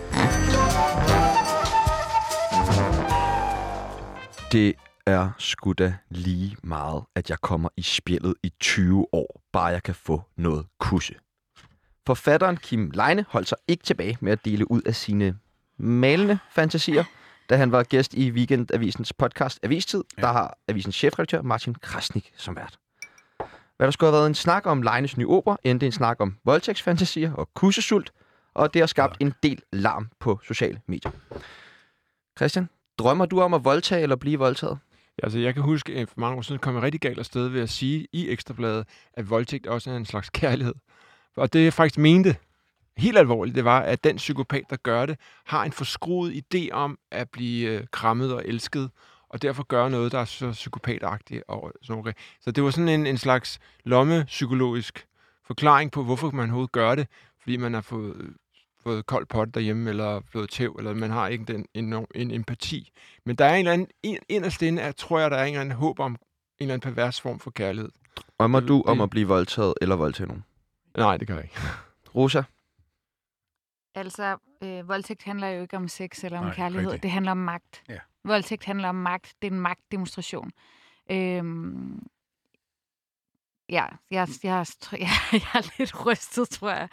[4.52, 9.66] Det er sgu da lige meget, at jeg kommer i spjældet i 20 år, bare
[9.66, 11.16] jeg kan få noget kusse.
[12.06, 15.38] Forfatteren Kim Leine holdt sig ikke tilbage med at dele ud af sine
[15.78, 17.04] malende fantasier,
[17.50, 20.22] da han var gæst i Weekendavisens podcast Avistid, ja.
[20.22, 22.80] der har avisens chefredaktør Martin Krasnik som vært.
[23.78, 26.38] Hvad der skulle have været en snak om Leines nye opera, endte en snak om
[26.44, 28.12] voldtægtsfantasier og kussesult,
[28.54, 31.12] og det har skabt en del larm på sociale medier.
[32.38, 34.78] Christian, drømmer du om at voldtage eller blive voldtaget?
[35.24, 37.62] Altså, jeg kan huske, at for mange år siden kom jeg rigtig galt afsted ved
[37.62, 40.74] at sige i Ekstrabladet, at voldtægt også er en slags kærlighed.
[41.36, 42.36] Og det jeg faktisk mente,
[42.98, 47.00] helt alvorligt, det var, at den psykopat, der gør det, har en forskruet idé om
[47.12, 48.90] at blive øh, krammet og elsket,
[49.30, 51.44] og derfor gøre noget, der er så psykopatagtigt.
[51.48, 52.18] Og sådan noget.
[52.42, 55.08] Så det var sådan en, en slags lommepsykologisk
[55.46, 57.08] forklaring på, hvorfor man overhovedet gør det,
[57.42, 58.30] fordi man har fået, øh,
[58.88, 62.91] fået kold pot derhjemme, eller fået tæv, eller man har ikke den, en, en empati.
[63.26, 65.47] Men der er en eller anden, en, inderst inde, er, tror jeg, der er en
[65.54, 66.17] eller anden håb om en
[66.60, 67.89] eller anden pervers form for kærlighed.
[68.39, 70.43] Drømmer Det- du om at blive voldtaget eller voldtage nogen?
[70.97, 71.56] Nej, det kan jeg ikke.
[72.15, 72.41] Rosa?
[73.95, 76.88] Altså, øh, voldtægt handler jo ikke om sex eller om Nej, kærlighed.
[76.88, 77.04] rigtigt.
[77.04, 77.84] Det handler om magt.
[77.89, 78.00] Ja.
[78.26, 79.34] Voldtægt handler om magt.
[79.41, 80.52] Det er en magtdemonstration.
[81.12, 82.04] Øhm,
[83.70, 86.90] ja, jeg, jeg, jeg, jeg er lidt rystet, tror jeg.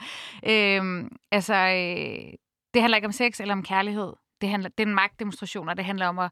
[0.46, 2.32] Øhm, altså, øh,
[2.74, 4.12] det handler ikke om sex eller om kærlighed.
[4.40, 6.30] Det, handler, det er en magtdemonstration, og det handler om, at,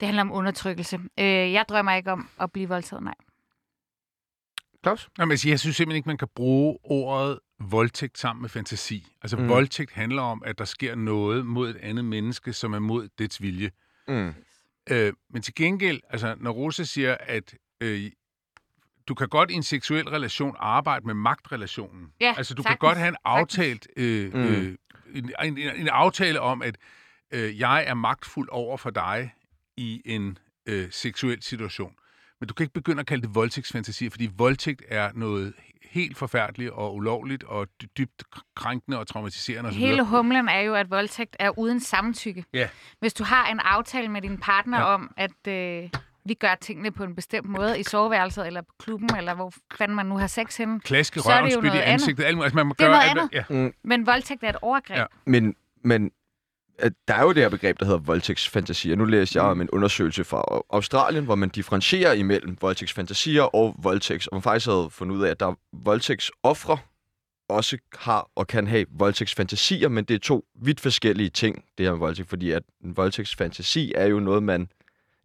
[0.00, 0.96] det handler om undertrykkelse.
[1.18, 3.14] Øh, jeg drømmer ikke om at blive voldtaget, nej.
[4.82, 5.08] Claus?
[5.18, 9.06] Nå, men altså, jeg synes simpelthen ikke, man kan bruge ordet voldtægt sammen med fantasi.
[9.22, 9.42] Altså, Mm.
[9.42, 9.48] mm.
[9.48, 13.42] voldtægt handler om, at der sker noget mod et andet menneske, som er mod dets
[13.42, 13.70] vilje.
[14.08, 14.34] Mm.
[14.90, 18.10] Øh, men til gengæld, altså, når Rosa siger, at øh,
[19.08, 22.08] du kan godt i en seksuel relation arbejde med magtrelationen.
[22.20, 22.80] Ja, altså, du sagtens.
[22.80, 24.40] kan godt have en aftalt, øh, Mm.
[24.40, 24.76] øh,
[25.14, 26.76] en, en, en aftale om, at
[27.32, 29.34] øh, jeg er magtfuld over for dig
[29.76, 31.92] i en øh, seksuel situation.
[32.40, 35.52] Men du kan ikke begynde at kalde det voldtægtsfantasi, fordi voldtægt er noget
[35.90, 38.22] helt forfærdeligt og ulovligt og dy- dybt
[38.56, 39.78] krænkende og traumatiserende osv.
[39.78, 42.44] Hele humlen er jo, at voldtægt er uden samtykke.
[42.54, 42.68] Ja.
[43.00, 44.84] Hvis du har en aftale med din partner ja.
[44.84, 45.90] om, at øh,
[46.28, 49.96] vi gør tingene på en bestemt måde i soveværelset, eller på klubben, eller hvor fanden
[49.96, 50.80] man nu har sex henne.
[50.80, 51.92] Klaske Så er det røven, jo spyt i noget andet.
[51.92, 52.24] ansigtet.
[52.34, 52.44] Muligt.
[52.44, 53.70] altså, man må Det er gøre noget alt, ja.
[53.84, 54.98] Men voldtægt er et overgreb.
[54.98, 55.04] Ja.
[55.26, 56.10] Men, men
[57.08, 58.96] der er jo det her begreb, der hedder voldtægtsfantasier.
[58.96, 64.26] Nu læste jeg om en undersøgelse fra Australien, hvor man differentierer imellem voldtægtsfantasier og voldtægts,
[64.26, 66.78] og man faktisk havde fundet ud af, at der er voldtægtsoffre
[67.48, 71.90] også har og kan have voldtægtsfantasier, men det er to vidt forskellige ting, det her
[71.90, 74.68] med voldtægt, fordi at en voldtægtsfantasi er jo noget, man...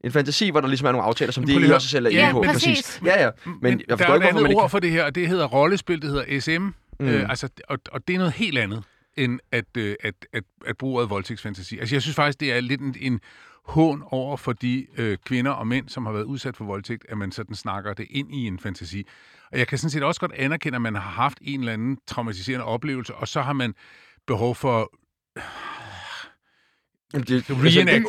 [0.04, 1.88] En fantasi, hvor der ligesom er nogle aftaler, som Men det prøv ikke lige også
[1.88, 2.42] selv er Ja, inde på.
[2.54, 3.02] præcis.
[3.06, 3.30] Ja, ja.
[3.46, 4.62] Men, Men jeg der forstår er ikke, et hvorfor man andet ikke...
[4.62, 6.62] ord for det her, og det hedder rollespil, det hedder SM.
[7.00, 7.08] Mm.
[7.08, 8.84] Øh, altså, og, og det er noget helt andet,
[9.18, 11.80] end at, øh, at, at, at bruge ordet voldtægtsfantasi.
[11.80, 13.20] Altså, jeg synes faktisk, det er lidt en, en
[13.66, 17.18] hån over for de øh, kvinder og mænd, som har været udsat for voldtægt, at
[17.18, 19.06] man sådan snakker det ind i en fantasi.
[19.52, 21.98] Og jeg kan sådan set også godt anerkende, at man har haft en eller anden
[22.08, 23.74] traumatiserende oplevelse, og så har man
[24.28, 24.92] behov for...
[27.14, 27.54] Jamen, det, altså,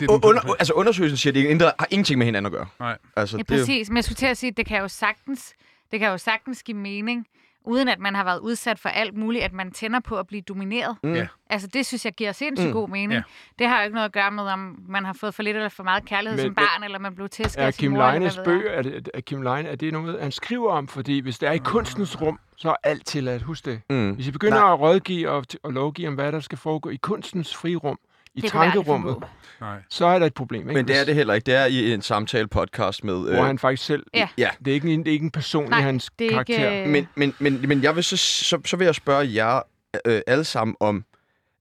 [0.01, 2.67] det- under, altså undersøgelsen siger, at det indre, har ingenting med hinanden at gøre.
[2.81, 2.99] Nej.
[3.17, 3.89] Altså, Ja, er præcis.
[3.91, 5.55] Men jeg skulle til at sige, at det kan jo sagtens,
[5.93, 7.27] det kan jo sagtens give mening,
[7.65, 10.43] uden at man har været udsat for alt muligt, at man tænder på at blive
[10.43, 10.97] domineret.
[11.03, 11.15] Mm.
[11.15, 11.27] Ja.
[11.51, 12.73] Altså, det synes jeg giver sindssygt Mm.
[12.73, 13.11] god mening.
[13.13, 13.17] Ja.
[13.17, 13.23] Ja.
[13.59, 15.69] Det har jo ikke noget at gøre med, om man har fået for lidt eller
[15.69, 18.41] for meget kærlighed Men- som barn, eller man blev tæsket af sin Kim mor, Leines
[18.45, 20.89] bøger, er, det, er Kim Leine, er det noget, han skriver om?
[20.89, 23.43] Fordi hvis det er i kunstens rum, så er alt tilladt.
[23.43, 23.81] Husk det.
[23.91, 24.11] Mm.
[24.11, 24.73] Hvis I begynder Nej.
[24.73, 27.99] at rådgive og, og lovgive om, hvad der skal foregå i kunstens frirum,
[28.41, 29.17] i Det tankerummet.
[29.61, 29.77] Nej.
[29.91, 30.61] så er der et problem.
[30.61, 30.73] Ikke?
[30.73, 31.47] Men det er det heller ikke.
[31.47, 33.35] Det er i en samtale-podcast med...
[33.35, 34.07] Hvor han faktisk selv...
[34.15, 34.29] Ja.
[34.39, 34.49] Ja.
[34.65, 36.53] Det er ikke en, det er ikke en person Nej, i hans det er ikke,
[36.55, 36.83] karakter.
[36.83, 39.61] øh, Men, men, men, men jeg vil så, så, så vil jeg spørge jer
[40.05, 41.05] øh, alle sammen om,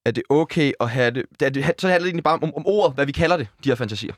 [0.06, 1.24] er det okay at have det...
[1.42, 3.70] Er det så handler det egentlig bare om, om ordet, hvad vi kalder det, de
[3.70, 4.14] her fantasier.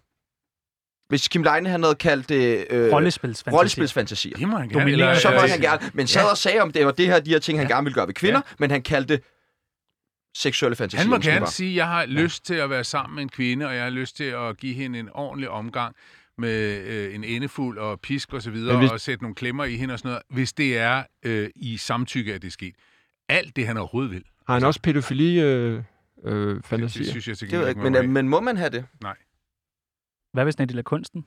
[1.10, 2.66] Hvis Kim Leine han havde kaldt det...
[2.70, 3.58] Øh, Rollespilsfantasi.
[3.58, 4.38] rollespilsfantasier.
[4.38, 5.20] Det må han Dominerende gerne.
[5.20, 5.82] Så må øh, han gerne.
[5.94, 7.94] Men sad og sagde om det var det her, de her ting, han gerne ville
[7.96, 9.24] gøre ved kvinder, men han kaldte det
[10.36, 11.00] seksuelle fantasier.
[11.02, 13.68] Han må gerne sige, at jeg har lyst til at være sammen med en kvinde,
[13.68, 15.96] og jeg har lyst til at give hende en ordentlig omgang
[16.38, 19.76] med øh, en endefuld og pisk og så videre, hvis- og sætte nogle klemmer i
[19.76, 22.76] hende og sådan noget, hvis det er øh, i samtykke, at det er sket.
[23.30, 24.24] Alt det, han overhovedet vil.
[24.48, 25.84] Har han også pædofili øh,
[26.24, 27.06] øh, Det, det fantasier?
[27.06, 28.86] synes jeg til Det gengæld ikke, men, øh, må men må man have det?
[30.34, 31.26] Hvad hvis den er kunsten?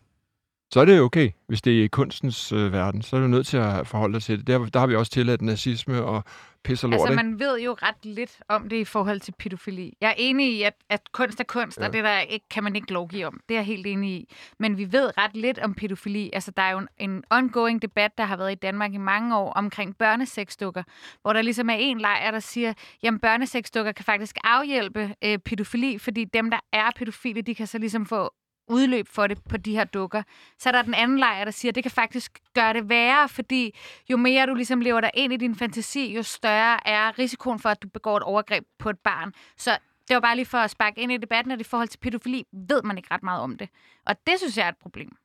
[0.75, 3.03] Så er det okay, hvis det er i kunstens øh, verden.
[3.03, 4.47] Så er du nødt til at forholde dig til det.
[4.47, 6.25] Der, der har vi også tilladt nazisme og
[6.65, 7.23] pis og lort, Altså, ikke?
[7.23, 9.97] man ved jo ret lidt om det i forhold til pædofili.
[10.01, 11.87] Jeg er enig i, at, at kunst er kunst, ja.
[11.87, 13.41] og det der ikke, kan man ikke lovgive om.
[13.49, 14.35] Det er jeg helt enig i.
[14.59, 16.31] Men vi ved ret lidt om pædofili.
[16.33, 19.37] Altså, der er jo en, en ongoing debat, der har været i Danmark i mange
[19.37, 20.83] år omkring børnesexdukker,
[21.23, 25.99] hvor der ligesom er en lejr, der siger, jamen børnesexdukker kan faktisk afhjælpe øh, pædofili,
[25.99, 28.31] fordi dem, der er pædofile, de kan så ligesom få
[28.69, 30.23] udløb for det på de her dukker.
[30.59, 33.29] Så er der den anden lejr, der siger, at det kan faktisk gøre det værre,
[33.29, 33.75] fordi
[34.11, 37.69] jo mere du ligesom lever dig ind i din fantasi, jo større er risikoen for,
[37.69, 39.33] at du begår et overgreb på et barn.
[39.57, 41.99] Så det var bare lige for at sparke ind i debatten, at i forhold til
[41.99, 43.69] pædofili ved man ikke ret meget om det.
[44.07, 45.17] Og det synes jeg er et problem.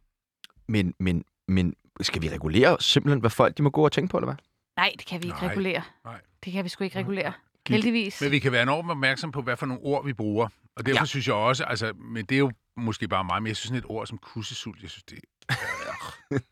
[0.67, 4.17] Men, men, men skal vi regulere simpelthen, hvad folk de må gå og tænke på,
[4.17, 4.35] eller hvad?
[4.77, 5.81] Nej, det kan vi ikke Nej, regulere.
[6.05, 6.19] nej.
[6.45, 7.33] Det kan vi sgu ikke regulere.
[7.69, 8.21] Heldigvis.
[8.21, 10.47] Men vi kan være enormt opmærksom på, hvad for nogle ord vi bruger.
[10.75, 11.05] Og derfor ja.
[11.05, 13.77] synes jeg også, altså, men det er jo måske bare mig, men jeg synes sådan
[13.77, 15.19] et ord som kussesult, jeg synes det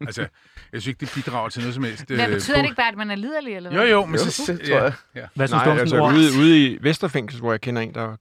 [0.08, 0.22] altså,
[0.72, 2.08] jeg synes ikke, det bidrager til noget som helst.
[2.08, 3.82] Hvad øh, betyder det ikke bare, at man er liderlig, eller hvad?
[3.82, 4.52] Jo, jo, men Jo, så...
[4.54, 4.94] det tror jeg.
[5.16, 5.28] Ja.
[5.36, 6.13] Hvad synes Nej, du om altså ord?
[6.13, 8.16] ude, ude i Vesterfængsel, hvor jeg kender en, der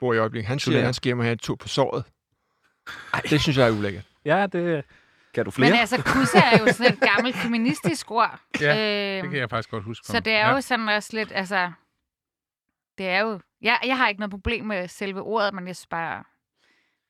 [0.00, 2.04] bor i øjeblikket, han siger, at han skal hjem og have et tur på såret.
[3.14, 3.20] Ej.
[3.20, 4.04] Det synes jeg er ulækkert.
[4.24, 4.84] Ja, det...
[5.34, 5.70] Kan du flere?
[5.70, 8.40] Men altså, kusse er jo sådan et gammelt feministisk ord.
[8.60, 10.06] Ja, øhm, Det kan jeg faktisk godt huske.
[10.06, 11.72] Så det er jo sådan også lidt, altså...
[12.98, 13.40] Det er jo...
[13.62, 16.24] Jeg, jeg har ikke noget problem med selve ordet, men jeg synes bare...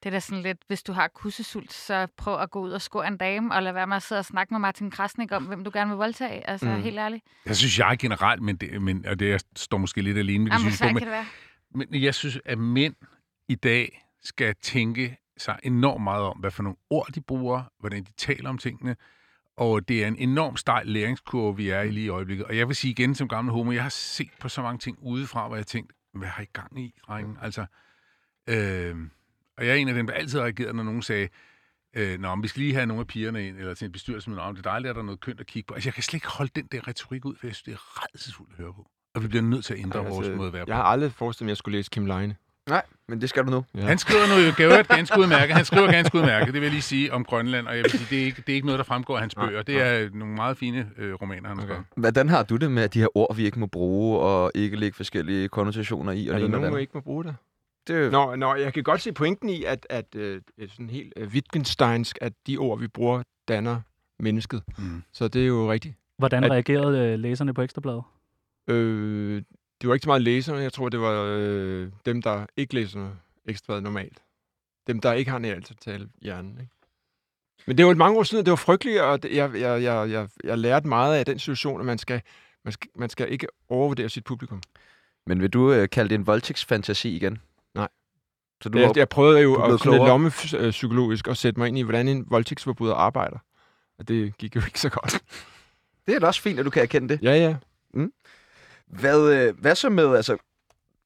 [0.03, 2.83] Det er da sådan lidt, hvis du har kussesult, så prøv at gå ud og
[2.83, 5.45] score en dame, og lad være med at sidde og snakke med Martin Krasnik om,
[5.45, 6.51] hvem du gerne vil voldtage.
[6.51, 6.83] Altså, Mm.
[6.83, 7.25] helt ærligt.
[7.47, 10.51] Jeg synes, jeg generelt, men det, men, og det jeg står måske lidt alene med
[10.51, 11.27] det Jamen, synes sejt men, kan det være?
[11.75, 12.95] men jeg synes, at mænd
[13.49, 18.05] i dag skal tænke sig enormt meget om, hvad for nogle ord de bruger, hvordan
[18.05, 18.97] de taler om tingene,
[19.57, 22.47] og det er en enorm stejl læringskurve, vi er i lige i øjeblikket.
[22.47, 24.99] Og jeg vil sige igen som gammel homo, jeg har set på så mange ting
[25.03, 27.37] udefra, hvor jeg har tænkt, hvad har I gang i, drenge?
[27.43, 27.67] Altså,
[28.49, 28.97] øh,
[29.59, 31.29] og jeg er en af dem, der altid har reageret, når nogen sagde,
[31.97, 34.31] øh, Nå, men vi skal lige have nogle af pigerne ind, eller til en bestyrelse
[34.31, 35.75] med om det er dejligt, at der er noget kønt at kigge på.
[35.75, 38.05] Altså, jeg kan slet ikke holde den der retorik ud, for jeg synes, det er
[38.05, 38.87] redselsfuldt at høre på.
[39.15, 40.71] Og vi bliver nødt til at ændre Ej, vores måde at være på.
[40.71, 42.37] jeg har aldrig forestillet mig, at jeg skulle læse Kim Leine.
[42.69, 43.65] Nej, men det skal du nu.
[43.75, 43.81] Ja.
[43.81, 45.57] Han skriver noget jo et ganske udmærket.
[45.57, 47.67] Han skriver ganske udmærket, det vil jeg lige sige om Grønland.
[47.67, 49.37] Og jeg vil sige, det er ikke, det er ikke noget, der fremgår af hans
[49.37, 49.63] Nej, bøger.
[49.63, 51.73] Det er nogle meget fine øh, romaner, han har Okay.
[51.75, 51.87] skrevet.
[51.97, 54.97] Hvordan har du det med de her ord, vi ikke må bruge, og ikke lægge
[54.97, 56.29] forskellige konnotationer i?
[56.29, 57.35] Og Er det der nogen, det der ikke må bruge det?
[57.87, 61.29] Det, Nå, nå, jeg kan godt se pointen i, at, at øh, sådan helt øh,
[61.29, 63.81] Wittgensteinsk, at de ord, vi bruger, danner
[64.19, 64.63] mennesket.
[64.79, 65.03] Mm.
[65.13, 65.95] Så det er jo rigtigt.
[66.19, 68.03] Hvordan At- reagerede øh, læserne på Ekstrabladet?
[68.69, 69.43] Øh,
[69.81, 70.59] det var ikke så meget læserne.
[70.59, 73.11] Jeg tror, det var øh, dem, der ikke læser
[73.47, 74.23] ekstrabladet normalt.
[74.87, 76.59] Dem, der ikke har neandertal hjernen.
[76.61, 76.73] Ikke?
[77.67, 80.29] Men det var mange år siden, det var frygteligt, og det, jeg, jeg, jeg, jeg,
[80.45, 82.21] jeg lærte meget af den situation, at man skal,
[82.65, 84.63] man skal, man skal ikke overvurdere sit publikum.
[85.27, 87.39] Men vil du øh, kalde det en voldtægtsfantasi igen?
[88.63, 91.69] Så du Jeg, var, jeg prøvede jo er at sådan lidt lommepsykologisk at sætte mig
[91.69, 93.39] ind i, hvordan en voldtægtsforbryder arbejder.
[93.99, 95.23] Og det gik jo ikke så godt.
[96.07, 97.23] det er da også fint, at du kan erkende det.
[97.23, 97.57] Ja, ja.
[98.87, 100.37] Hvad, øh, hvad så med, altså,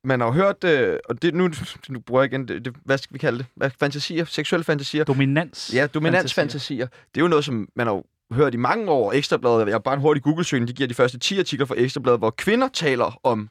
[0.04, 1.50] man har jo hørt, øh, og det, nu,
[1.88, 3.46] nu bruger jeg igen, det, det, hvad skal vi kalde det?
[3.54, 5.04] Hvad, fantasier, seksuelle fantasier.
[5.04, 5.74] Dominans.
[5.74, 6.86] Ja, dominansfantasier.
[6.86, 9.12] Det er jo noget, som man har jo hørt i mange år.
[9.12, 12.20] Ekstrabladet, jeg har bare en hurtig Google-søgning, de giver de første 10 artikler fra Ekstrabladet,
[12.20, 13.48] hvor kvinder taler om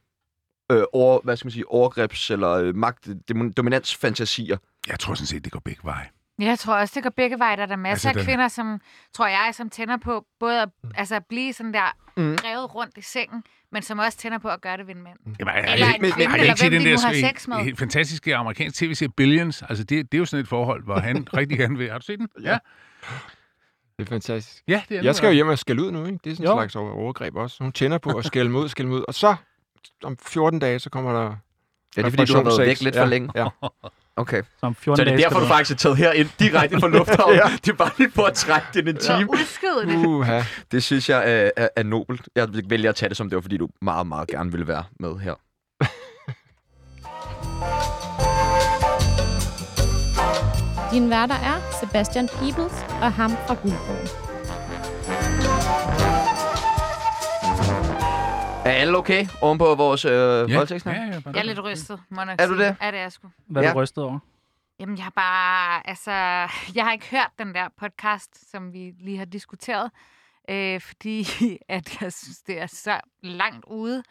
[0.72, 3.08] øh, over, hvad skal man sige, overgrebs- eller øh, magt,
[3.58, 4.58] dominansfantasier.
[4.88, 6.08] Jeg tror sådan set, det går begge veje.
[6.40, 7.56] Jeg tror også, det går begge veje.
[7.56, 8.80] Der er der masser Altså, altså, af kvinder, som,
[9.14, 12.24] tror jeg, som tænder på både at, altså, at blive sådan der Mm.
[12.24, 12.36] mm.
[12.46, 15.18] revet rundt i sengen, men som også tænder på at gøre det ved en mand.
[15.40, 17.08] Jamen, er, Eller er, en kvinde, har I eller ikke set hvem den de der
[17.08, 17.58] har s- sex med.
[17.58, 19.62] helt fantastiske amerikanske tv-serie Billions?
[19.62, 21.92] Altså, det, det er jo sådan et forhold, hvor han rigtig gerne vil.
[21.92, 22.28] Har du set den?
[22.44, 22.58] Ja.
[24.00, 24.64] Det er fantastisk.
[24.68, 26.20] Ja, det er Jeg skal jo hjem og skælde ud nu, ikke?
[26.24, 27.64] Det er sådan en slags over- overgreb også.
[27.64, 29.04] Hun tænder på at skælde ud, skælde ud.
[29.08, 29.36] Og så,
[30.04, 31.24] om 14 dage, så kommer der...
[31.24, 33.32] Ja, det er fordi, du har været væk lidt ja, for længe.
[33.36, 33.48] Ja.
[34.18, 34.42] Okay.
[34.60, 37.36] Som 14 Så det er dage derfor, du faktisk er taget herind direkte fra lufthavnen.
[37.46, 37.50] Ja.
[37.66, 39.30] Det er bare lige for at trække det en time.
[39.30, 40.06] Udskyde det.
[40.06, 40.42] Uha.
[40.72, 42.30] Det synes jeg er, er, er nobelt.
[42.36, 44.84] Jeg vælger at tage det som det var, fordi du meget, meget gerne ville være
[45.00, 45.34] med her.
[50.94, 54.26] Din værter er Sebastian Peebles og ham fra Guldborg.
[58.66, 60.96] Er alle okay ovenpå vores øh, Ja, voldtægtsnak?
[60.96, 62.66] ja, ja, bare Jeg er lidt rystet, må jeg nok Er du sige.
[62.68, 62.78] det?
[62.82, 63.30] Ja, det er jeg sgu.
[63.48, 63.74] Hvad er Ja.
[63.74, 64.20] du rystet over?
[64.80, 66.12] Jamen, jeg har bare, altså,
[66.78, 69.92] jeg har ikke hørt den der podcast, som vi lige har diskuteret,
[70.50, 71.28] øh, fordi
[71.70, 74.04] at jeg synes, det er så langt ude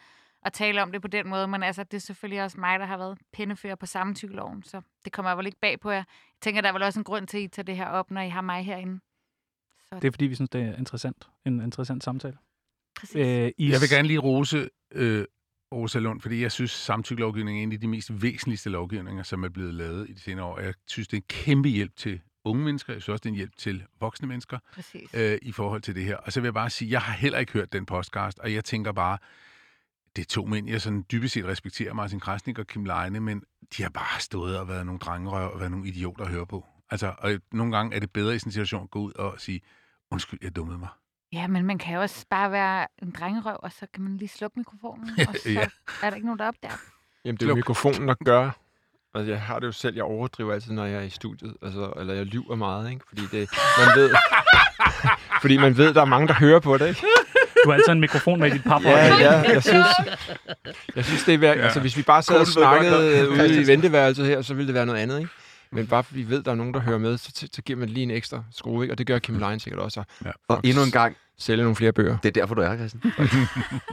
[0.45, 2.85] at tale om det på den måde, men altså, det er selvfølgelig også mig, der
[2.85, 5.97] har været pindefører på samtykkeloven, så det kommer jeg vel ikke bag på jer.
[5.97, 6.05] Jeg
[6.41, 8.21] tænker, der er vel også en grund til, at I tager det her op, når
[8.21, 8.99] I har mig herinde.
[9.89, 11.27] Så Det er fordi, vi synes, det er interessant.
[11.45, 12.37] En interessant samtale.
[12.99, 13.15] Præcis.
[13.15, 15.25] Øh, I Jeg vil gerne lige rose øh,
[15.71, 19.49] Rosa Lund, fordi jeg synes, samtykkelovgivningen er en af de mest væsentligste lovgivninger, som er
[19.49, 20.59] blevet lavet i de senere år.
[20.59, 22.93] Jeg synes, det er en kæmpe hjælp til unge mennesker.
[22.93, 25.09] Jeg synes også, det er en hjælp til voksne mennesker præcis.
[25.13, 26.17] øh, i forhold til det her.
[26.17, 28.63] Og så vil jeg bare sige, jeg har heller ikke hørt den podcast, og jeg
[28.65, 29.17] tænker bare,
[30.15, 33.43] det er to mænd, jeg sådan dybest set respekterer, Martin Krasnik og Kim Leine, men
[33.77, 36.65] de har bare stået og været nogle drengerøv og været nogle idioter at høre på.
[36.89, 39.35] Altså, og nogle gange er det bedre i sådan en situation at gå ud og
[39.37, 39.61] sige,
[40.11, 40.89] undskyld, jeg dummede mig.
[41.35, 44.29] Ja, men man kan jo også bare være en drengerøv, og så kan man lige
[44.29, 45.65] slukke mikrofonen, og så Ja.
[46.03, 46.73] er der ikke nogen, der opdager.
[47.25, 48.49] Jamen, det er jo mikrofonen, der gør...
[49.15, 51.53] Altså, jeg har det jo selv, jeg overdriver altid, når jeg er i studiet.
[51.61, 53.01] Altså, eller jeg lyver meget, ikke?
[53.07, 54.09] Fordi det, man ved...
[55.41, 57.01] fordi man ved, der er mange, der hører på det, ikke?
[57.63, 58.95] Du har altid en mikrofon med i dit paphold.
[58.95, 59.85] Ja, ja, jeg synes,
[60.95, 61.57] jeg synes det er værd.
[61.57, 61.63] Ja.
[61.63, 64.85] Altså, hvis vi bare sad og snakkede ude i venteværelset her, så ville det være
[64.85, 65.31] noget andet, ikke?
[65.71, 67.79] Men bare fordi vi ved, der er nogen, der hører med, så, så, så giver
[67.79, 68.93] man lige en ekstra skrue, ikke?
[68.93, 69.99] Og det gør Kim Leine sikkert også.
[69.99, 70.31] at Ja.
[70.47, 72.17] Og endnu en gang, Sælge nogle flere bøger.
[72.23, 73.13] det er derfor, du er her, Christian.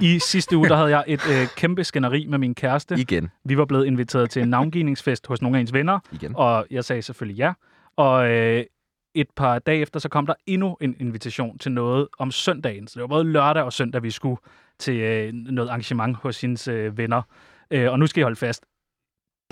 [0.14, 2.94] I sidste uge, der havde jeg et øh, kæmpe skænderi med min kæreste.
[2.98, 3.30] Igen.
[3.44, 6.32] Vi var blevet inviteret til en navngivningsfest hos nogle af hendes venner, Igen.
[6.36, 7.52] og jeg sagde selvfølgelig ja.
[7.96, 8.64] Og øh,
[9.14, 12.86] et par dage efter, så kom der endnu en invitation til noget om søndagen.
[12.88, 14.36] Så det var både lørdag og søndag, vi skulle
[14.78, 17.22] til øh, noget arrangement hos hendes øh, venner.
[17.70, 18.64] Øh, og nu skal I holde fast.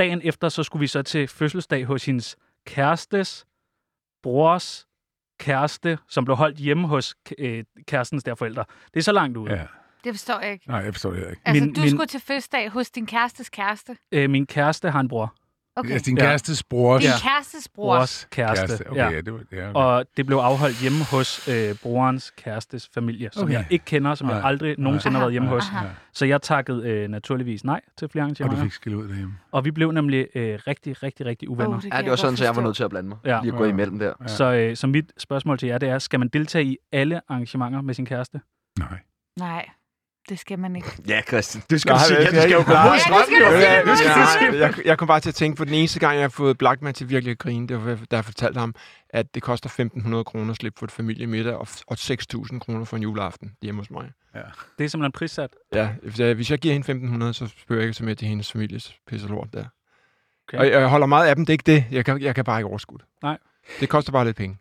[0.01, 2.37] Dagen efter, så skulle vi så til fødselsdag hos hendes
[2.67, 3.47] kærestes,
[4.23, 4.87] brors
[5.41, 8.65] kæreste, som blev holdt hjemme hos øh, kærestens der forældre.
[8.95, 9.53] Det er så langt ude.
[9.53, 9.67] Ja.
[10.05, 10.69] Det forstår jeg ikke.
[10.69, 11.43] Nej, jeg forstår det ikke.
[11.45, 13.97] Altså, Min- du min- skulle til fødselsdag hos din kærestes kæreste.
[14.13, 15.35] Øh, min kæreste har en bror.
[15.81, 15.91] Okay.
[15.93, 16.25] Altså, din Ja.
[16.25, 17.29] kærestes brors Din Ja.
[17.29, 17.97] kærestes bror.
[17.97, 18.67] Brors kæreste.
[18.67, 18.91] kæreste.
[18.91, 19.21] Okay, ja.
[19.21, 19.73] det var, ja, okay.
[19.75, 23.53] Og det blev afholdt hjemme hos øh, brorens kærestes familie, som Okay.
[23.55, 24.49] jeg ikke kender, som jeg Nej.
[24.49, 25.65] aldrig nogensinde har været hjemme Aha, hos.
[25.65, 25.85] aha.
[25.87, 25.91] Ja.
[26.13, 28.63] Så jeg takkede øh, naturligvis nej til flere Og du arrangementer.
[28.63, 29.35] fik skæld ud derhjemme.
[29.53, 31.77] Og vi blev nemlig øh, rigtig, rigtig, rigtig uvenner.
[31.77, 33.19] Oh, Ja, kan det var jeg sådan, så jeg var nødt til at blande mig.
[33.25, 33.41] Ja.
[33.43, 33.71] Lige at gå Ja.
[33.71, 34.13] imellem der.
[34.23, 34.27] Ja.
[34.27, 37.81] Så, øh, så mit spørgsmål til jer, det er, skal man deltage i alle arrangementer
[37.81, 38.41] med sin kæreste?
[38.79, 38.99] Nej.
[39.39, 39.69] Nej,
[40.31, 40.89] det skal man ikke.
[41.09, 41.63] Ja, Christian.
[41.71, 42.19] Det skal Nej, du sige.
[42.21, 43.25] Ja, skal du skal jo gå mod Ja, strømmen.
[43.27, 43.73] skal du sige.
[43.73, 44.57] Ja, Nu det skal du sige.
[44.59, 46.59] Ja, jeg, jeg kom bare til at tænke på den eneste gang, jeg har fået
[46.59, 48.75] Blackman til virkelig at grine, det var, da jeg fortalte ham,
[49.11, 52.97] at det koster 1.500 kroner at slippe for et familiemiddag, og, og 6.000 kroner for
[52.97, 54.11] en juleaften hjemme hos mig.
[54.79, 55.51] Det er simpelthen prissat.
[55.75, 55.89] Ja,
[56.35, 59.29] hvis jeg, giver hende 1.500, så spørger jeg ikke så med til hendes families pisse
[59.29, 59.65] lort der.
[60.49, 60.59] Okay.
[60.59, 61.85] Og jeg, jeg holder meget af dem, det er ikke det.
[61.91, 63.07] Jeg kan, jeg kan bare ikke overskue det.
[63.23, 63.39] Nej.
[63.81, 64.57] Det koster bare lidt penge.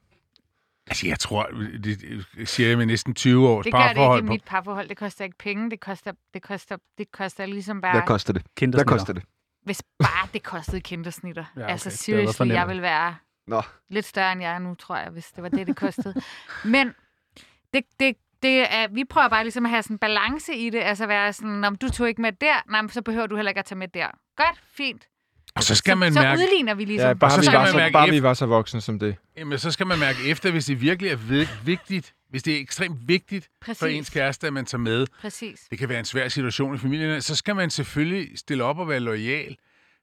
[0.89, 1.43] Altså, jeg tror,
[1.83, 4.43] det det siger jeg med næsten 20 års Det gør det ikke parforhold i mit
[4.43, 4.89] parforhold.
[4.89, 5.71] Det koster ikke penge.
[5.71, 7.91] Det koster, det koster, det koster ligesom bare...
[7.91, 8.45] Hvad koster det?
[8.59, 9.23] Hvad koster det?
[9.63, 11.45] Hvis bare det kostede kindersnitter.
[11.55, 11.71] Ja, okay.
[11.71, 12.55] Altså Det fornemt.
[12.55, 13.15] jeg vil være
[13.47, 13.61] Nå.
[13.89, 16.21] lidt større end jeg er nu, tror jeg, hvis det var det, det kostede.
[16.65, 16.93] Men
[17.73, 20.79] det, det, det er, vi prøver bare ligesom at have sådan en balance i det.
[20.79, 23.49] Altså være sådan, om du tog ikke med der, nej, men så behøver du heller
[23.49, 24.07] ikke at tage med der.
[24.37, 25.07] Godt, fint.
[25.59, 27.07] Og så skal man så mærke, udligner vi ligesom.
[27.07, 28.81] Ja, bare, så vi skal var, man så, mærke bare vi efter- var så voksne
[28.81, 29.15] som det.
[29.37, 32.59] jamen, så skal man mærke efter, hvis det virkelig er vi- vigtigt, hvis det er
[32.59, 33.79] ekstremt vigtigt Præcis.
[33.79, 35.07] for ens kæreste, at man tager med.
[35.21, 35.59] Præcis.
[35.71, 37.21] Det kan være en svær situation i familien.
[37.21, 39.55] Så skal man selvfølgelig stille op og være lojal.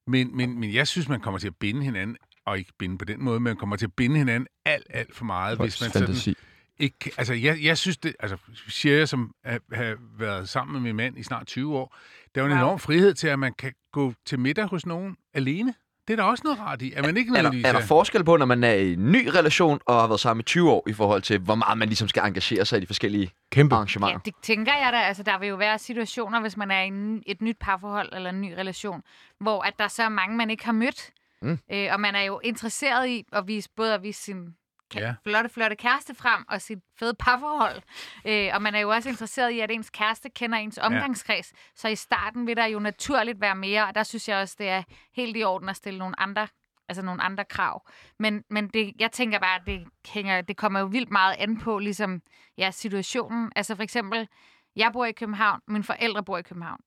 [0.06, 2.16] Men, men, men jeg synes, man kommer til at binde hinanden,
[2.46, 5.14] og ikke binde på den måde, men man kommer til at binde hinanden alt, alt
[5.16, 6.34] for meget, hvis man sådan fantasi.
[6.78, 7.10] Ikke...
[7.18, 8.16] Altså, jeg, jeg synes det...
[8.20, 8.36] Altså,
[8.68, 11.96] siger jeg, som har, været sammen med min mand i snart 20 år,
[12.34, 12.66] der er jo en Wow.
[12.66, 15.74] enorm frihed til, at man kan gå til middag hos nogen alene.
[16.08, 16.92] Det er der også noget rart i.
[16.92, 19.28] At man ikke Er der, er der forskel på, når man er i en ny
[19.28, 22.08] relation og har været sammen i 20 år, i forhold til, hvor meget man ligesom
[22.08, 23.74] skal engagere sig i de forskellige Kæmpe.
[23.74, 24.12] arrangementer?
[24.24, 24.98] Ja, det tænker jeg da.
[24.98, 28.30] Altså, der vil jo være situationer, hvis man er i en, et nyt parforhold eller
[28.30, 29.02] en ny relation,
[29.40, 31.10] hvor at der så er mange, man ikke har mødt.
[31.42, 31.58] Mm.
[31.72, 34.54] Øh, og man er jo interesseret i at vise både at vise sin
[34.94, 35.14] Ja.
[35.26, 37.82] flotte, flotte kæreste frem og sit fede parforhold.
[38.24, 41.52] Øh, og man er jo også interesseret i, at ens kæreste kender ens omgangskreds.
[41.74, 44.68] Så i starten vil der jo naturligt være mere, og der synes jeg også, det
[44.68, 44.82] er
[45.16, 46.48] helt i orden at stille nogle andre
[46.88, 47.88] altså nogle andre krav.
[48.18, 51.60] Men, men det, jeg tænker bare, at det, hænger, det kommer jo vildt meget an
[51.60, 52.22] på ligesom,
[52.58, 53.52] ja, situationen.
[53.56, 54.28] Altså for eksempel,
[54.76, 56.80] jeg bor i København, mine forældre bor i København.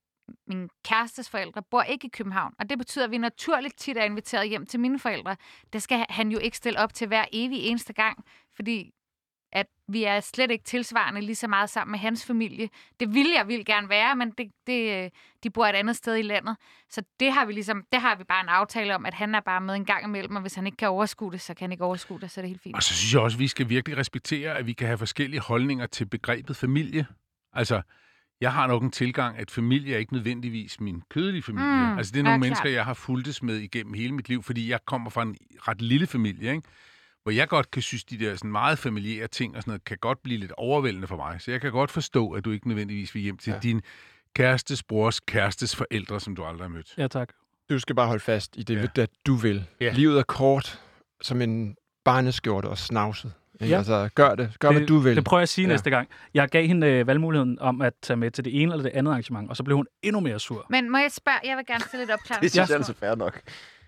[0.46, 4.04] Min kærestes forældre bor ikke i København, og det betyder, at vi naturligt tit er
[4.04, 5.36] inviteret hjem til mine forældre.
[5.72, 8.24] Det skal han jo ikke stille op til hver evig eneste gang,
[8.56, 8.90] fordi
[9.52, 12.68] at vi er slet ikke tilsvarende lige så meget sammen med hans familie.
[13.00, 15.12] Det ville jeg vil gerne være, men det, det,
[15.44, 16.56] de bor et andet sted i landet.
[16.88, 19.40] Så det har vi ligesom, det har vi bare en aftale om, at han er
[19.40, 21.72] bare med en gang imellem, og hvis han ikke kan overskue det, så kan han
[21.72, 22.76] ikke overskue det, så er det helt fint.
[22.76, 25.40] Og så synes jeg også, at vi skal virkelig respektere, at vi kan have forskellige
[25.40, 27.06] holdninger til begrebet familie.
[27.52, 27.82] Altså,
[28.40, 31.66] jeg har nok en tilgang, at familie er ikke nødvendigvis min kødelige familie.
[31.68, 32.40] Mm, altså, det er ja, nogle klart.
[32.40, 35.36] mennesker, jeg har fulgtes med igennem hele mit liv, fordi jeg kommer fra en
[35.68, 36.62] ret lille familie, ikke?
[37.22, 39.98] hvor jeg godt kan synes, de der sådan meget familiære ting og sådan noget, kan
[40.00, 41.40] godt blive lidt overvældende for mig.
[41.40, 43.54] Så jeg kan godt forstå, at du ikke nødvendigvis vil hjem til Ja.
[43.56, 43.60] ja.
[43.60, 43.82] din
[44.34, 46.94] kærestes brors kærestes forældre, som du aldrig har mødt.
[46.98, 47.28] Ja, tak.
[47.70, 48.86] Du skal bare holde fast i det, Ja.
[48.96, 49.06] ja.
[49.26, 49.64] du vil.
[49.80, 49.92] Ja.
[49.92, 50.80] Livet er kort
[51.22, 53.32] som en barneskjorte og snavset.
[53.60, 53.72] Ikke?
[53.72, 53.78] Ja.
[53.78, 54.50] Altså, gør det.
[54.58, 55.16] Gør, det, hvad du vil.
[55.16, 55.72] Det prøver jeg at sige Ja.
[55.72, 56.08] næste gang.
[56.34, 59.10] Jeg gav hende øh, valgmuligheden om at tage med til det ene eller det andet
[59.10, 60.66] arrangement, og så blev hun endnu mere sur.
[60.70, 62.80] Men må jeg spørge, jeg vil gerne stille et opklarende Det synes jeg spørgsmål.
[62.80, 63.40] altså fair nok.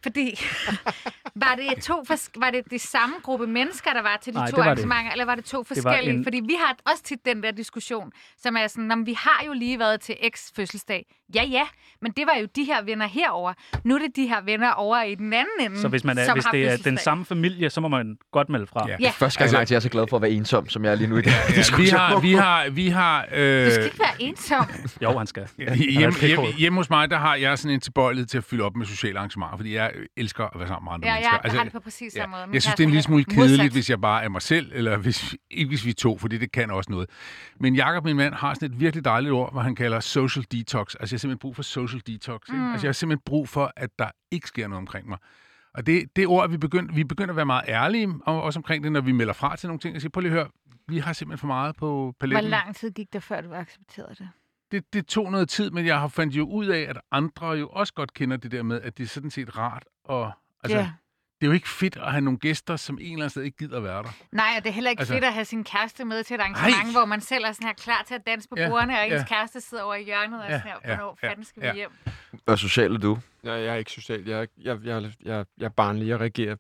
[0.03, 0.41] Fordi,
[1.45, 4.47] var det, to fors- var det de samme gruppe mennesker, der var til de Nej,
[4.47, 6.15] to det var det arrangementer, eller var det to forskellige?
[6.15, 8.12] en- Fordi vi har også tit den der diskussion,
[8.43, 11.07] som er sådan, "Nå, vi har jo lige været til X fødselsdag.
[11.35, 11.62] Ja, ja,
[12.03, 13.53] men det var jo de her venner herover.
[13.85, 16.25] Nu er det de her venner over i den anden ende, Så hvis, man er,
[16.25, 18.85] som hvis har det er den samme familie, så må man godt melde fra.
[18.88, 18.97] Ja.
[19.01, 20.95] Ja, Første gang, Altså- jeg er så glad for at være ensom, som jeg er
[20.95, 21.99] lige nu i den Ja, vi diskussion.
[22.01, 24.67] har, vi har, vi har, øh, du skal ikke være ensom.
[25.03, 25.49] Jo, han skal.
[25.59, 28.65] Ja, hjemme, hjemme, hjemme hos mig, der har jeg sådan en tilbøjelighed til at fylde
[28.65, 31.38] op med sociale arrangementer, fordi jeg elsker at være sammen med andre Ja, mennesker.
[31.38, 32.46] Altså, jeg har det på præcis samme måde.
[32.46, 33.48] Min jeg synes, det er en lille smule modsat.
[33.48, 36.38] kedeligt, hvis jeg bare er mig selv, eller hvis, ikke hvis vi er to, fordi
[36.38, 37.11] det kan også noget.
[37.61, 40.94] Men Jakob, min mand, har sådan et virkelig dejligt ord, hvor han kalder social detox.
[41.00, 42.48] Altså, jeg har simpelthen brug for social detox.
[42.48, 42.61] Ikke?
[42.61, 42.72] Mm.
[42.72, 45.18] Altså, jeg har simpelthen brug for, at der ikke sker noget omkring mig.
[45.74, 48.85] Og det, det ord, vi begyndte, vi begynder at være meget ærlige, og også omkring
[48.85, 49.94] det, når vi melder fra til nogle ting.
[49.94, 50.48] Jeg siger, prøv lige at høre,
[50.88, 52.50] vi har simpelthen for meget på Hvor paletten.
[52.50, 54.28] lang tid gik det, før du accepterede det?
[54.73, 57.69] Det, det tog noget tid, men jeg har fandt jo ud af, at andre jo
[57.69, 59.85] også godt kender det der med, at det er sådan set rart.
[60.05, 60.33] Og,
[60.65, 60.91] altså, Ja.
[61.41, 63.57] Det er jo ikke fedt at have nogle gæster, som en eller anden sted ikke
[63.57, 64.09] gider være der.
[64.33, 66.41] Nej, og det er heller ikke Altså- fedt at have sin kæreste med til et
[66.41, 66.91] arrangement, Ej.
[66.93, 69.13] hvor man selv er sådan her klar til at danse på Ja, bordene, og ens
[69.13, 69.25] ja.
[69.25, 71.73] kæreste sidder over i hjørnet og Ja, sådan her, hvornår ja, fanden skal ja.
[71.73, 71.91] vi hjem?
[72.45, 73.19] Hvor social er du?
[73.43, 74.29] Jeg, jeg er ikke social.
[74.29, 76.09] Jeg, jeg, jeg, jeg, jeg er barnlig.
[76.09, 76.57] Jeg reagerer.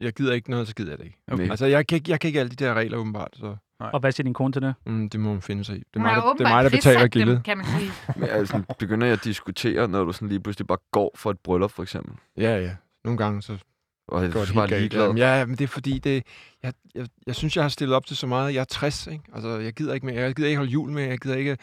[0.00, 1.18] Jeg gider ikke noget, så gider jeg det ikke.
[1.32, 1.50] Okay.
[1.50, 3.30] Altså, jeg kan, ikke, jeg kan ikke alle de der regler, åbenbart.
[3.34, 3.56] Så
[3.90, 4.74] Og hvad siger din kone til det?
[4.86, 5.78] mm, det må man finde sig i.
[5.78, 7.42] Det er Hun mig, der, det er mig, der betaler gildet.
[7.44, 7.90] kan man sige.
[8.20, 11.38] Men altså, begynder jeg at diskutere, når du sådan lige pludselig bare går for et
[11.38, 12.14] bryllup, for eksempel?
[12.36, 12.70] Ja, ja.
[13.04, 13.58] Nogle gange, så
[14.08, 14.80] Og jeg går er det bare helt galt.
[14.82, 15.02] ligeglad.
[15.02, 16.22] Jamen, ja, men det er fordi, det,
[16.62, 18.54] jeg, jeg, jeg synes, jeg har stillet op til så meget.
[18.54, 19.24] Jeg er 60, ikke?
[19.34, 20.20] Altså, jeg gider ikke mere.
[20.20, 21.02] Jeg gider ikke holde jul med.
[21.02, 21.58] Jeg gider ikke, Det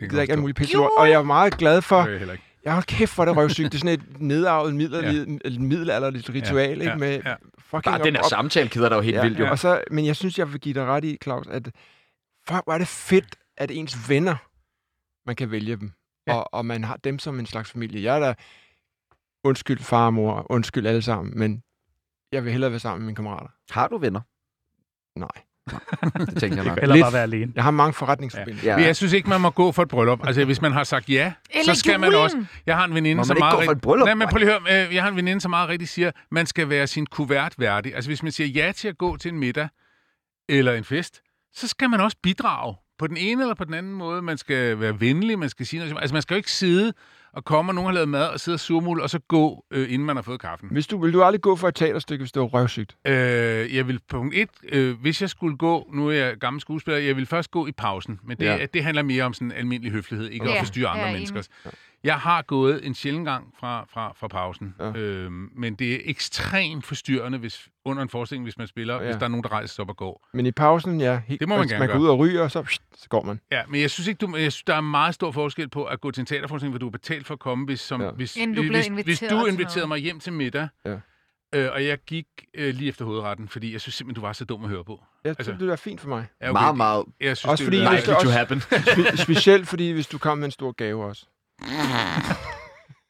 [0.00, 0.78] jeg gider ikke alt muligt pisse.
[0.98, 2.20] Og jeg er meget glad for, Det
[2.62, 2.68] ikke.
[2.68, 3.72] jeg har kæft for det røvsygt.
[3.72, 6.84] Det er sådan et nedarvet middelalderligt, middelalderligt ritual, ikke?
[6.84, 7.34] ja, Med ja.
[7.58, 9.44] fucking Bare den her op- samtale keder dig jo helt ja, vildt, jo.
[9.44, 9.50] Ja.
[9.50, 11.64] Og så, men jeg synes, jeg vil give dig ret i, Claus, at
[12.48, 14.36] fuck, hvor er det fedt, at ens venner,
[15.26, 15.92] man kan vælge dem.
[16.26, 16.32] Ja.
[16.32, 16.38] Ja.
[16.38, 18.02] Og, og man har dem som en slags familie.
[18.02, 18.34] Jeg er da,
[19.44, 21.62] undskyld far og mor, undskyld alle sammen, men
[22.32, 23.48] jeg vil hellere være sammen med mine kammerater.
[23.70, 24.20] Har du venner?
[25.18, 25.42] Nej.
[25.70, 26.78] Det tænker jeg nok.
[26.82, 27.04] Eller Lidt.
[27.04, 27.52] bare være alene.
[27.54, 28.70] Jeg har mange forretningsforbindelser.
[28.70, 28.76] Ja.
[28.76, 30.26] Men jeg synes ikke, man må gå for et bryllup.
[30.26, 32.22] Altså, hvis man har sagt ja, Eller så skal man julen.
[32.22, 32.44] også...
[32.66, 34.06] Jeg har en veninde, som man ikke meget gå for et bryllup?
[34.06, 34.86] Nej, men prøv lige at høre.
[34.88, 37.94] øh, Jeg har en veninde, som meget rigtigt siger, man skal være sin kuvert værdig.
[37.94, 39.68] Altså, hvis man siger ja til at gå til en middag
[40.48, 41.20] eller en fest,
[41.54, 44.22] så skal man også bidrage på den ene eller på den anden måde.
[44.22, 45.96] Man skal være venlig, man skal sige noget.
[46.00, 46.92] Altså, man skal jo ikke sidde
[47.32, 49.92] og komme, og nogen har lavet mad, og sidde og surmule, og så gå, øh,
[49.92, 50.68] inden man har fået kaffen.
[50.72, 52.96] Hvis du, vil du aldrig gå for et teaterstykke, hvis det var røvsygt?
[53.06, 53.14] Øh,
[53.76, 57.16] jeg vil punkt et, øh, hvis jeg skulle gå, nu er jeg gammel skuespiller, jeg
[57.16, 58.56] vil først gå i pausen, men det, Ja.
[58.56, 58.66] ja.
[58.74, 61.14] det handler mere om sådan almindelig høflighed, ikke Ja, at forstyrre andre enig.
[61.14, 61.42] mennesker.
[62.04, 64.86] Jeg har gået en sjældent gang fra, fra, fra pausen, Ja.
[64.86, 64.92] ja.
[64.96, 69.04] øh, men det er ekstremt forstyrrende hvis, under en forestilling, hvis man spiller, Ja.
[69.04, 70.28] hvis der er nogen, der rejser sig op og går.
[70.34, 71.20] Men i pausen, ja.
[71.26, 73.22] Helt, Det må man altså, gerne Man går ud og ryger, og så, så går
[73.22, 73.40] man.
[73.52, 76.00] Ja, men jeg synes ikke, du, jeg synes, der er meget stor forskel på at
[76.00, 78.10] gå til en teaterforestilling, hvor du er betalt for at komme, hvis, som, Ja.
[78.10, 80.96] hvis, Inden du blev hvis, hvis du inviterede mig hjem til middag, Ja.
[81.54, 84.44] øh, og jeg gik øh, lige efter hovedretten, fordi jeg synes simpelthen, du var så
[84.44, 85.02] dum at høre på.
[85.24, 86.26] Ja, Altså- altså, det er fint for mig.
[86.42, 88.24] Ja, Meget, meget Jeg synes, Også det fordi, det likely dejligt.
[88.24, 88.58] to happen.
[88.92, 91.26] Spe- specielt fordi, hvis du kom med en stor gave også.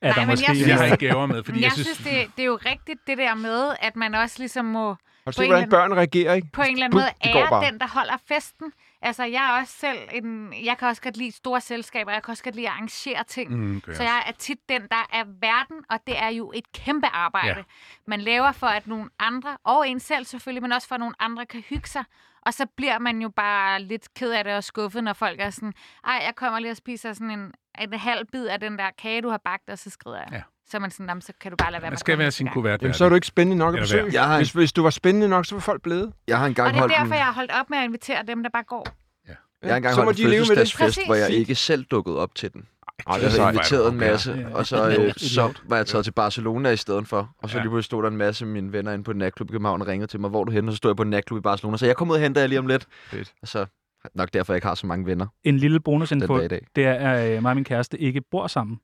[0.03, 0.45] Er Nej, der men måske...
[0.49, 1.87] jeg synes- Jeg har ikke gaver med, fordi jeg, jeg synes...
[1.87, 4.95] synes, det, det er jo rigtigt, det der med, at man også ligesom må Har
[4.95, 6.49] du På set, en hvordan eller børn reagerer, ikke?
[6.53, 7.65] på en eller anden måde ære bare.
[7.71, 8.73] den, der holder festen.
[9.03, 10.53] Altså, jeg er også selv en...
[10.65, 12.13] Jeg kan også godt lide store selskaber.
[12.13, 13.51] Jeg kan også godt lide at arrangere ting.
[13.57, 13.95] Mm, okay.
[13.95, 17.49] Så jeg er tit den, der er verden, og det er jo et kæmpe arbejde,
[17.59, 17.63] ja.
[18.07, 21.15] man laver for, at nogle andre, og en selv selvfølgelig, men også for, at nogle
[21.21, 22.05] andre kan hygge sig.
[22.47, 25.51] Og så bliver man jo bare lidt ked af det og skuffet, når folk er
[25.51, 25.73] sådan,
[26.07, 29.23] ej, jeg kommer lige og spiser sådan en, en halv bid af den der kage,
[29.23, 30.29] du har bagt, og så skrider jeg.
[30.33, 30.43] Ja.
[30.67, 32.19] Så er man sådan, "Jamen, så kan du bare lade være Man med at skal
[32.19, 32.83] være sin gang." kuvert.
[32.83, 34.11] Jamen, så er du ikke spændende nok at besøge.
[34.13, 36.13] Jeg har en- Hvis, hvis du var spændende nok, så var folk blevet.
[36.29, 37.85] Jeg har Og engang det er holdt derfor, en, jeg har holdt op med at
[37.85, 38.87] invitere dem, der bare går.
[39.27, 39.37] jeg
[39.71, 40.57] har engang så må holdt en de leve med det.
[40.59, 42.69] fødselsdagsfest, hvor jeg ikke selv dukkede op til den.
[43.07, 43.55] Ej, det er Jeg havde sejt.
[43.55, 44.55] inviteret en masse, Ja.
[44.57, 47.35] og så, øh, så var jeg taget til Barcelona i stedet for.
[47.39, 47.63] Og så Ja.
[47.63, 49.81] lige pludselig stod der en masse af mine venner inde på en natklub i København
[49.81, 50.69] og ringede til mig, hvor er du henne?
[50.69, 52.41] Og så stod jeg på en natklub i Barcelona, så jeg kom ud og henter
[52.41, 52.87] jer lige om lidt.
[53.07, 53.33] Fedt.
[53.43, 53.67] Og så
[54.15, 57.43] nok derfor, jeg ikke har så mange venner En lille bonusinfo, det er, at øh,
[57.43, 58.81] mig og min kæreste ikke bor sammen.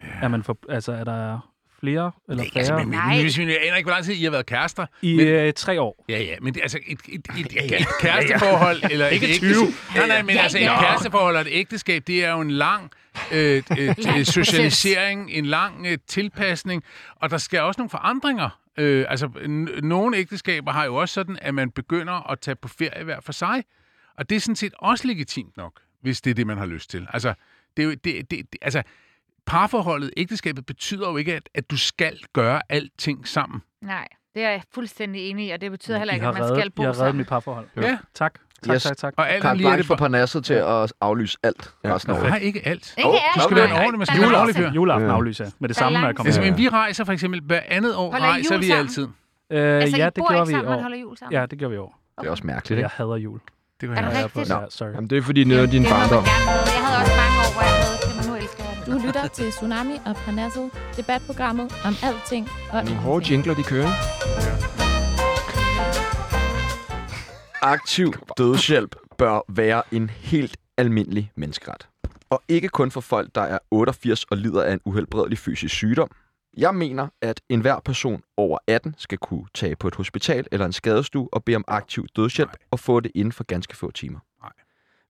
[0.00, 1.49] Er, man for, altså, er der
[1.80, 2.78] flere eller Nej, altså, færre?
[2.80, 3.20] men, men, Nej.
[3.20, 4.86] hvis vi jeg aner ikke, hvor lang tid I har været kærester.
[5.02, 6.04] I men- øh, tre år.
[6.08, 9.50] Ja, ja, men det, altså et, et, et, et, et kæresteforhold, eller et Ikke ægteskab.
[9.50, 9.64] 20.
[9.96, 12.90] Nej, nej, men Ja, altså et kæresteforhold og et ægteskab, det er jo en lang
[13.32, 16.82] øh, øh, socialisering, en lang øh, tilpasning,
[17.16, 18.60] og der skal også nogle forandringer.
[18.78, 19.28] Øh, altså,
[19.82, 23.32] nogle ægteskaber har jo også sådan, at man begynder at tage på ferie hver for
[23.32, 23.64] sig,
[24.18, 25.72] og det er sådan set også legitimt nok,
[26.02, 27.06] hvis det er det, man har lyst til.
[27.12, 27.34] Altså,
[27.76, 28.82] det er jo, det, det, det, altså
[29.46, 33.62] parforholdet, ægteskabet, betyder jo ikke, at, at du skal gøre alting sammen.
[33.82, 36.42] Nej, det er jeg fuldstændig enig i, og det betyder heller I ikke, at man
[36.42, 37.16] reddet, skal bo I har reddet sammen.
[37.16, 37.66] mit parforhold.
[37.76, 37.98] Ja.
[38.14, 38.34] Tak.
[38.64, 38.82] Tak, Yes.
[38.82, 39.14] tak, tak.
[39.16, 39.96] Og alt lige er det for.
[39.96, 41.94] Parnasset til at aflyse alt Ja.
[41.94, 42.28] resten af året.
[42.28, 42.94] Nej, ikke alt.
[42.98, 44.72] Ikke alt, du skal være en ordentlig, man skal.
[44.74, 45.14] Juleaften Ja.
[45.14, 46.32] aflyser jeg med det samme, når jeg kommer.
[46.36, 48.86] Altså, vi rejser for eksempel hver andet år, Holder rejser vi sammen?
[48.86, 49.08] altid.
[49.50, 50.80] Øh, Altså, ja, det bor gjorde vi i sammen, år.
[50.82, 51.40] holder jul sammen?
[51.40, 52.00] Ja, det gjorde vi i år.
[52.20, 52.96] Det er også mærkeligt, Jeg ikke?
[52.96, 53.40] hader jul.
[53.80, 54.24] Det kan Er det jeg.
[54.24, 54.48] rigtigt?
[54.48, 54.88] Ja, sorry.
[54.94, 56.24] Jamen, det er fordi, noget af din barndom.
[56.24, 56.50] have.
[56.76, 57.74] Jeg havde også mange år, hvor jeg
[59.10, 63.90] lytter til Tsunami og Parnasset, debatprogrammet om alting og Nogle hårde jingler, de kører.
[67.62, 71.88] Aktiv dødshjælp bør være en helt almindelig menneskeret.
[72.30, 76.10] Og ikke kun for folk, der er 88 og lider af en uhelbredelig fysisk sygdom.
[76.56, 80.72] Jeg mener, at enhver person over 18 skal kunne tage på et hospital eller en
[80.72, 82.58] skadestue og bede om aktiv dødshjælp Nej.
[82.70, 84.18] og få det inden for ganske få timer.
[84.42, 84.52] Nej.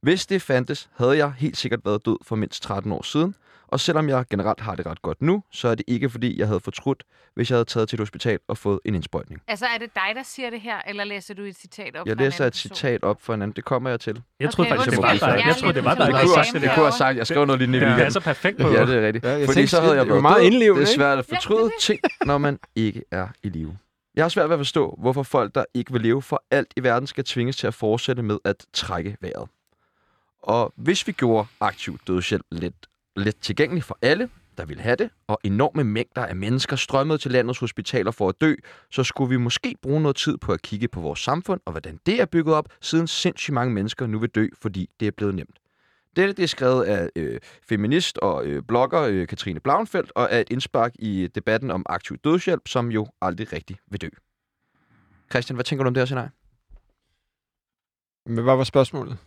[0.02, 3.34] Hvis det fandtes, havde jeg helt sikkert været død for mindst 13 år siden,
[3.72, 6.46] og selvom jeg generelt har det ret godt nu, så er det ikke fordi, jeg
[6.46, 7.02] havde fortrudt,
[7.34, 9.42] hvis jeg havde taget til et hospital og fået en indsprøjtning.
[9.48, 12.16] Altså, er det dig, der siger det her, eller læser du et citat op Jeg
[12.16, 12.76] fra en læser anden et person?
[12.76, 13.56] citat op for en anden.
[13.56, 14.22] Det kommer jeg til.
[14.40, 15.20] Jeg troede Okay, faktisk, det undskyld.
[15.28, 15.46] var dig.
[15.46, 16.62] Jeg troede, det var dig, det kunne jeg, det.
[16.62, 17.18] det kunne jeg have sagt.
[17.18, 17.98] Jeg skrev noget Ja, weekenden.
[17.98, 18.68] det er så perfekt på.
[18.68, 19.24] Ja, det er rigtigt.
[19.24, 22.00] Ja, jeg Fordi så havde jeg været meget indlevende, Det er svært at fortryde ting,
[22.24, 23.78] når man ikke er i live.
[24.14, 26.82] Jeg har svært ved at forstå, hvorfor folk, der ikke vil leve for alt i
[26.82, 29.48] verden, skal tvinges til at fortsætte med at trække vejret.
[30.42, 32.74] Og hvis vi gjorde aktiv dødshjælp lidt,
[33.20, 37.30] lidt tilgængelig for alle, der ville have det, og enorme mængder af mennesker strømmede til
[37.30, 38.54] landets hospitaler for at dø,
[38.90, 42.00] så skulle vi måske bruge noget tid på at kigge på vores samfund og hvordan
[42.06, 45.34] det er bygget op, siden sindssygt mange mennesker nu vil dø, fordi det er blevet
[45.34, 45.58] nemt.
[46.16, 50.38] Dette det er skrevet af øh, feminist og øh, blogger øh, Katrine Blauenfeldt og er
[50.38, 54.08] et indspark i debatten om aktiv dødshjælp, som jo aldrig rigtig vil dø.
[55.30, 56.30] Christian, hvad tænker du om det her scenarie?
[58.26, 59.18] Men hvad var spørgsmålet?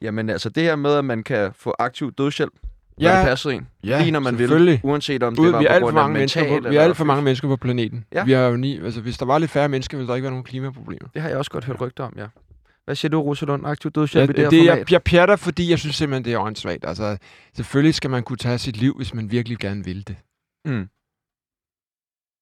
[0.00, 2.54] Jamen altså det her med, at man kan få aktiv dødshjælp,
[3.02, 4.80] Ja, det passer en, ja, lige når man vil, selvfølgelig.
[4.84, 6.62] uanset om det Ud, var vi er på alt for grund af mange mennesker mental
[6.62, 8.04] på, vi er alt for mange mennesker på planeten.
[8.12, 8.24] Ja.
[8.24, 10.32] Vi har jo ni, altså, hvis der var lidt færre mennesker, ville der ikke være
[10.32, 11.08] nogen klimaproblemer.
[11.14, 12.26] Det har jeg også godt hørt rygter om, ja.
[12.84, 13.66] Hvad siger du, Rosalund?
[13.66, 14.78] Aktiv dødshjælp Ja, i det, det, her det format?
[14.78, 16.84] jeg, jeg pjatter, fordi jeg synes simpelthen, det er åndssvagt.
[16.84, 17.18] Altså,
[17.54, 20.16] selvfølgelig skal man kunne tage sit liv, hvis man virkelig gerne vil det.
[20.64, 20.88] Mm.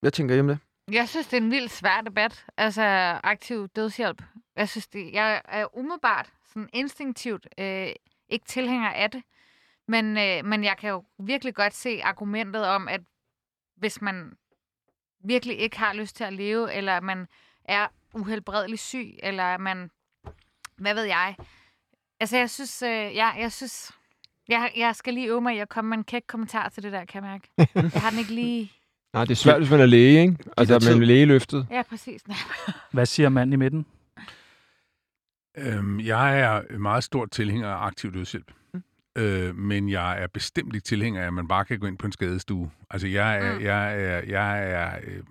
[0.00, 0.58] Hvad tænker om det?
[0.92, 2.44] Jeg synes, det er en vildt svær debat.
[2.56, 2.82] Altså,
[3.24, 4.22] aktiv dødshjælp.
[4.56, 7.86] Jeg synes, det, jeg er umiddelbart, sådan instinktivt, øh,
[8.28, 9.22] ikke tilhænger af det.
[9.90, 13.00] Men, øh, men jeg kan jo virkelig godt se argumentet om, at
[13.76, 14.32] hvis man
[15.24, 17.26] virkelig ikke har lyst til at leve, eller man
[17.64, 19.90] er uhelbredeligt syg, eller man,
[20.76, 21.36] hvad ved jeg.
[22.20, 23.92] Altså, jeg synes, øh, ja, jeg synes,
[24.48, 26.92] Jeg, jeg skal lige øve mig i at komme med en kæk kommentar til det
[26.92, 27.48] der, kan jeg mærke.
[27.94, 28.72] Jeg har den ikke lige...
[29.12, 30.36] Nej, det er svært, hvis man er læge, ikke?
[30.56, 30.90] Altså, tid.
[30.90, 31.66] man er lægeløftet.
[31.70, 32.22] Ja, præcis.
[32.92, 33.86] Hvad siger manden i midten?
[35.56, 38.52] Øhm, jeg er meget stor tilhænger af aktiv dødshjælp.
[39.18, 42.06] Øh, men jeg er bestemt ikke tilhænger af, at man bare kan gå ind på
[42.06, 42.70] en skadestue.
[42.90, 43.58] Altså, jeg er...
[43.58, 43.64] Mm.
[43.64, 45.22] Jeg er, jeg er øh,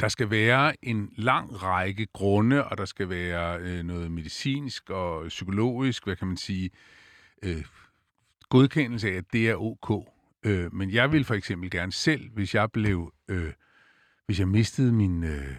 [0.00, 5.28] der skal være en lang række grunde, og der skal være øh, noget medicinsk og
[5.28, 6.70] psykologisk, hvad kan man sige,
[7.42, 7.64] øh,
[8.48, 10.08] godkendelse af, at det er ok.
[10.42, 13.52] Øh, men jeg vil for eksempel gerne selv, hvis jeg blev, øh,
[14.26, 15.56] hvis jeg mistede min, øh,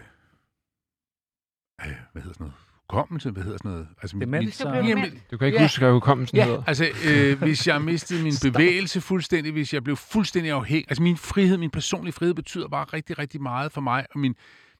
[1.80, 2.54] øh, hvad hedder sådan noget,
[2.90, 3.88] hukommelse, hvad hedder sådan noget?
[4.02, 5.20] Altså, Demens, mit, Jamen.
[5.30, 5.64] Du kan ikke Ja.
[5.64, 6.62] huske, hvad hukommelsen Ja, hedder.
[6.66, 11.16] altså øh, hvis jeg mistede min bevægelse fuldstændig, hvis jeg blev fuldstændig afhængig, altså min
[11.16, 14.34] frihed, min personlige frihed betyder bare rigtig, rigtig meget for mig, og min,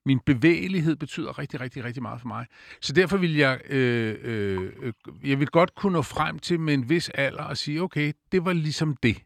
[0.06, 2.46] min bevægelighed betyder rigtig, rigtig, rigtig meget for mig.
[2.80, 4.92] Så derfor vil jeg, øh, øh, øh,
[5.30, 8.44] jeg vil godt kunne nå frem til med en vis alder og sige, okay, det
[8.44, 9.16] var ligesom det.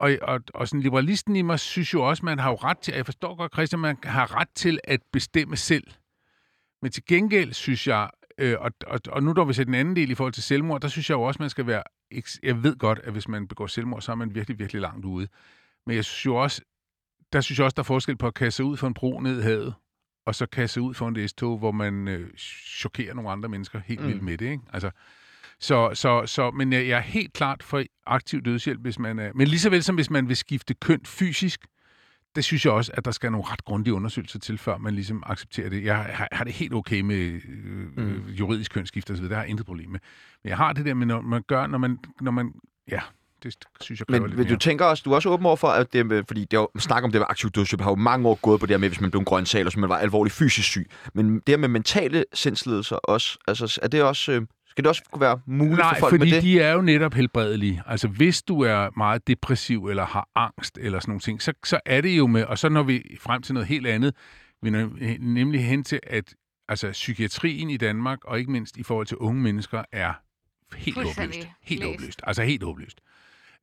[0.00, 2.92] Og, og, og sådan liberalisten i mig synes jo også, man har jo ret til,
[2.92, 5.84] og jeg forstår godt, Christian, man har ret til at bestemme selv.
[6.84, 9.96] Men til gengæld synes jeg, øh, og, og, og nu når vi ser den anden
[9.96, 11.82] del i forhold til selvmord, der synes jeg jo også, man skal være...
[12.42, 15.28] Jeg ved godt, at hvis man begår selvmord, så er man virkelig, virkelig langt ude.
[15.86, 16.62] Men jeg synes jo også,
[17.32, 19.20] der synes jeg også, der er forskel på at kaste sig ud for en bro
[19.20, 19.74] ned i havet,
[20.26, 22.30] og så kaste sig ud for en S-tog, hvor man øh,
[22.78, 24.08] chokerer nogle andre mennesker helt mm.
[24.08, 24.50] vildt med det.
[24.50, 24.62] Ikke?
[24.72, 24.90] Altså,
[25.60, 29.32] så, så, så, men jeg, jeg er helt klart for aktiv dødshjælp, hvis man er...
[29.34, 31.66] Men lige så vel som hvis man vil skifte køn fysisk,
[32.36, 35.22] det synes jeg også, at der skal nogle ret grundige undersøgelser til, før man ligesom
[35.26, 35.84] accepterer det.
[35.84, 37.40] Jeg har, har det helt okay med øh,
[37.96, 38.02] Mm.
[38.02, 38.22] mm.
[38.28, 40.00] juridisk kønsskifte osv., det har jeg intet problem med.
[40.42, 41.98] Men jeg har det der med, når man gør, når man...
[42.20, 42.52] Når man
[42.90, 43.00] ja,
[43.42, 45.68] det synes jeg Men, lidt men du tænker også, du er også åben over for,
[45.68, 48.28] at det, fordi det er jo, snak om det med aktiv dødshjælp har jo mange
[48.28, 49.88] år gået på det her med, hvis man blev en grøn sal, og så man
[49.88, 50.90] var alvorligt fysisk syg.
[51.14, 54.42] Men det her med mentale sindslidelser også, altså er det også, øh,
[54.74, 56.42] skal det også kunne være muligt Nej, for folk fordi med det?
[56.42, 57.82] de er jo netop helbredelige.
[57.86, 61.80] Altså, hvis du er meget depressiv eller har angst eller sådan nogle ting, så, så
[61.86, 64.14] er det jo med, og så når vi frem til noget helt andet,
[64.62, 66.34] vi når nemlig hen til, at
[66.68, 70.12] altså, psykiatrien i Danmark, og ikke mindst i forhold til unge mennesker, er
[70.76, 71.48] helt håbløst.
[71.62, 71.92] Helt blæst.
[71.92, 72.20] håbløst.
[72.24, 73.00] Altså helt håbløst.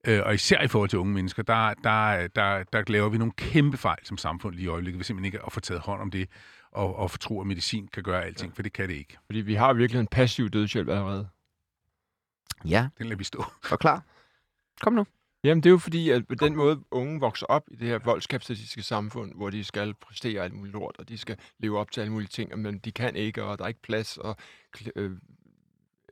[0.07, 3.33] Øh, og især i forhold til unge mennesker, der, der, der, der laver vi nogle
[3.37, 6.11] kæmpe fejl som samfund lige i øjeblikket, ved simpelthen ikke at få taget hånd om
[6.11, 6.29] det,
[6.71, 9.17] og, og tro, at medicin kan gøre alting, for det kan det ikke.
[9.25, 11.27] Fordi vi har virkelig en passiv dødshjælp allerede.
[12.65, 13.45] Ja, Den lader vi stå.
[13.71, 14.03] og klar.
[14.81, 15.05] Kom nu.
[15.43, 17.99] Jamen, det er jo fordi, at på den måde unge vokser op i det her
[17.99, 22.01] voldskapitalistiske samfund, hvor de skal præstere alt muligt lort, og de skal leve op til
[22.01, 24.35] alle mulige ting, men de kan ikke, og der er ikke plads, og
[24.95, 25.11] øh,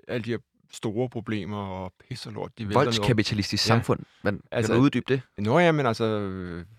[0.08, 0.38] alle de her
[0.72, 2.74] store problemer og pis og lort, de.
[2.74, 3.68] Voldskapitalistisk Ja.
[3.76, 4.00] samfund.
[4.24, 5.22] Men, altså, Altså- kan du uddybe det?
[5.38, 6.20] Nå ja, men altså,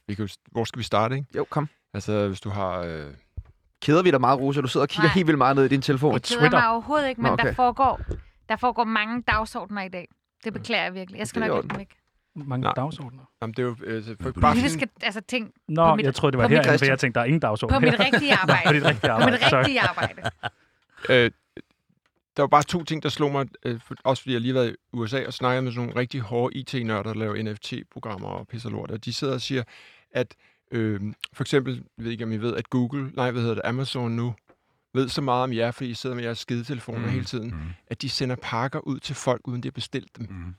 [0.06, 1.26] vi kan jo, hvor skal vi starte, ikke?
[1.36, 1.68] Jo, kom.
[1.94, 2.78] Altså, hvis du har...
[2.78, 3.14] Øh,
[3.82, 4.60] Keder vi dig meget, Rosa?
[4.60, 5.14] Du sidder og kigger Nej.
[5.14, 6.12] helt vildt meget ned i din telefon.
[6.12, 6.58] På Det keder Twitter.
[6.60, 7.46] mig overhovedet ikke, men Nå, okay.
[7.46, 8.00] der, foregår,
[8.48, 10.08] der foregår mange dagsordner i dag.
[10.44, 11.18] Det beklager jeg virkelig.
[11.18, 11.96] Jeg skal Det er nok i lægge dem væk.
[12.48, 12.72] Mange Nej.
[12.76, 13.22] dagsordner.
[13.42, 13.76] jamen, det er jo...
[13.84, 16.48] Øh, for, bare Politiske sådan, altså, ting Nå, På mit- jeg troede, det var på
[16.48, 18.04] mit herinde, for jeg tænkte, der er ingen dagsorden på mit her.
[18.04, 18.62] rigtige arbejde.
[18.66, 19.32] på dit rigtige På arbejde.
[19.32, 19.58] mit Sorry.
[19.58, 20.22] rigtige arbejde.
[21.10, 21.30] øh,
[22.36, 24.60] der var bare to ting, der slog mig, øh, for, også fordi jeg lige har
[24.60, 28.48] været i USA og snakket med sådan nogle rigtig hårde IT-nørder, der laver NFT-programmer og
[28.48, 29.62] pis og lort, og de sidder og siger,
[30.12, 30.34] at
[30.70, 31.00] øh,
[31.32, 34.12] for eksempel, jeg ved ikke om I ved, at Google, nej, hvad hedder det, Amazon
[34.16, 34.34] nu,
[34.94, 37.08] ved så meget om jer, fordi I sidder med jeres skidetelefoner mm.
[37.12, 37.60] hele tiden, Mm.
[37.86, 40.26] at de sender pakker ud til folk, uden de har bestilt dem.
[40.30, 40.54] Mm.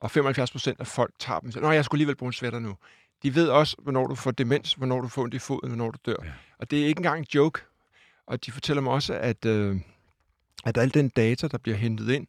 [0.00, 1.52] Og 75 procent af folk tager dem.
[1.52, 2.76] siger, Nå, jeg skulle alligevel bruge en sweater nu.
[3.22, 5.98] De ved også, hvornår du får demens, hvornår du får ondt i foden, hvornår du
[6.06, 6.24] dør.
[6.24, 6.30] Ja.
[6.58, 7.60] Og det er ikke engang en joke.
[8.26, 9.76] Og de fortæller mig også, at, øh,
[10.64, 12.26] at al den data, der bliver hentet ind,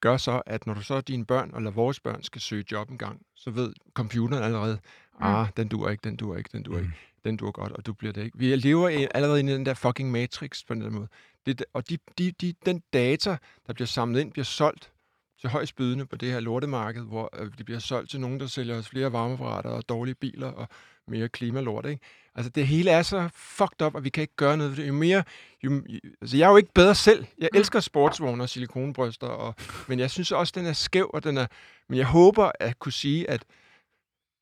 [0.00, 2.98] gør så, at når du så dine børn, eller vores børn, skal søge job en
[2.98, 4.78] gang, så ved computeren allerede,
[5.20, 6.84] ah, den duer ikke, den duer ikke, den duer Mm.
[6.84, 8.38] ikke, den duer godt, og du bliver det ikke.
[8.38, 11.08] Vi lever i, allerede i den der fucking matrix på den der måde.
[11.46, 14.92] Det, og de, de, de, den data, der bliver samlet ind, bliver solgt
[15.40, 18.46] til højst bydende på det her lortemarked, hvor øh, de bliver solgt til nogen, der
[18.46, 20.68] sælger os flere varmeapparater og dårlige biler og
[21.08, 22.00] mere klimalort, ikke?
[22.34, 24.88] Altså, det hele er så fucked up, og vi kan ikke gøre noget ved det.
[24.88, 25.22] Jo mere...
[25.64, 27.24] Jo, jo- altså, jeg er jo ikke bedre selv.
[27.38, 29.54] Jeg elsker sportsvogne og silikonbryster, og,
[29.88, 31.46] men jeg synes også, den er skæv, og den er...
[31.88, 33.44] Men jeg håber at kunne sige, at,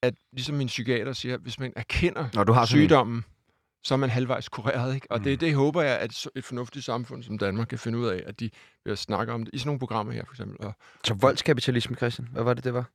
[0.02, 3.24] at ligesom min psykiater siger, hvis man erkender Når du har sygdommen,
[3.84, 5.06] så er man halvvejs kureret, ikke?
[5.10, 5.24] Og Mm.
[5.24, 8.40] det, det håber jeg, at et fornuftigt samfund som Danmark kan finde ud af, at
[8.40, 8.50] de
[8.84, 10.66] vil snakke om det i sådan nogle programmer her, for eksempel.
[10.66, 10.72] Og,
[11.04, 12.28] Så voldskapitalisme, Christian.
[12.32, 12.90] Hvad var det, det var?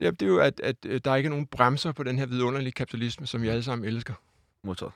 [0.00, 2.26] ja, det er jo, at, at øh, der ikke er nogen bremser på den her
[2.26, 4.14] vidunderlige kapitalisme, som vi alle sammen elsker.
[4.64, 4.92] Modtaget.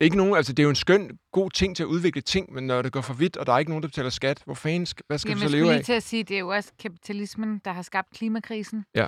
[0.00, 2.66] Ikke nogen, altså det er jo en skøn, god ting til at udvikle ting, men
[2.66, 4.86] når det går for vidt, og der er ikke nogen, der betaler skat, hvor fanden,
[5.06, 5.84] hvad skal Jamen, vi jeg så skulle leve lige af?
[5.84, 8.84] til at sige, det er jo også kapitalismen, der har skabt klimakrisen.
[8.94, 9.06] Ja.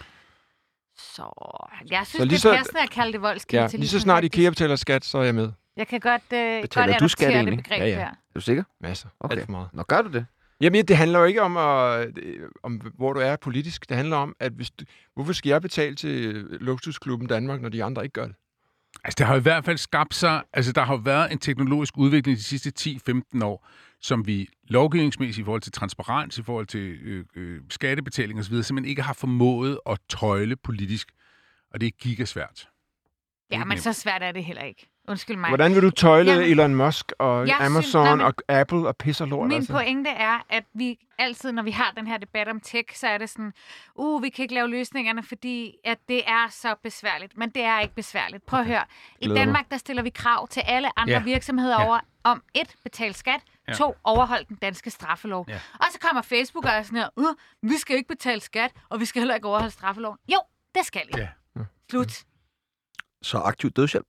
[1.01, 1.22] Så
[1.90, 3.78] jeg synes, Så lige det så- er passende at kalde det Ja, voldskapitalisme.
[3.78, 4.38] lige så snart faktisk.
[4.38, 5.53] IKEA betaler skat, så er jeg med.
[5.76, 7.57] Jeg kan godt, øh, godt Betaler du skat det egentlig?
[7.64, 7.94] begreb Ja, ja.
[7.94, 8.05] der.
[8.07, 8.62] Er du sikker?
[8.80, 9.09] Masser.
[9.20, 9.36] Okay.
[9.36, 9.68] Alt for meget.
[9.72, 10.26] Nå, gør du det?
[10.61, 13.88] Jamen, det handler jo ikke om, at, øh, om, hvor du er politisk.
[13.88, 14.84] Det handler om, at hvis du,
[15.14, 16.12] hvorfor skal jeg betale til
[16.61, 18.34] luksusklubben Danmark, når de andre ikke gør det?
[19.05, 20.42] Altså, der har i hvert fald skabt sig...
[20.53, 23.68] Altså, der har været en teknologisk udvikling de sidste 10-15 år,
[24.01, 28.84] som vi lovgivningsmæssigt i forhold til transparens, i forhold til øh, øh, skattebetaling osv., simpelthen
[28.84, 31.09] ikke har formået at tøjle politisk.
[31.70, 32.68] Og det er gigasvært.
[33.51, 34.88] Ja, men så svært er det heller ikke.
[35.09, 35.48] Undskyld mig.
[35.50, 38.96] Hvordan vil du tøjle Jamen, Elon Musk og Amazon synes- nej, men- og Apple og
[38.96, 39.48] pisser lort?
[39.48, 39.72] Min altså?
[39.72, 43.18] pointe er, at vi altid, når vi har den her debat om tech, så er
[43.18, 43.52] det sådan,
[43.94, 47.36] uh, vi kan ikke lave løsningerne, fordi at det er så besværligt.
[47.38, 48.46] Men det er ikke besværligt.
[48.46, 48.84] Prøv at høre.
[49.20, 49.40] I Glæder.
[49.40, 51.18] Danmark, der stiller vi krav til alle andre Ja.
[51.18, 51.24] ja.
[51.24, 51.86] virksomheder Ja.
[51.86, 53.72] over om et, betal skat, Ja.
[53.72, 55.46] to, overhold den danske straffelov.
[55.48, 55.61] Ja.
[55.74, 57.24] Og så kommer Facebook og er sådan her, uh,
[57.62, 60.18] vi skal ikke betale skat, og vi skal heller ikke overholde straffeloven.
[60.32, 60.38] Jo,
[60.74, 61.18] det skal I.
[61.18, 61.28] Ja.
[61.90, 62.12] Slut.
[63.22, 64.06] Så aktiv dødshjælp.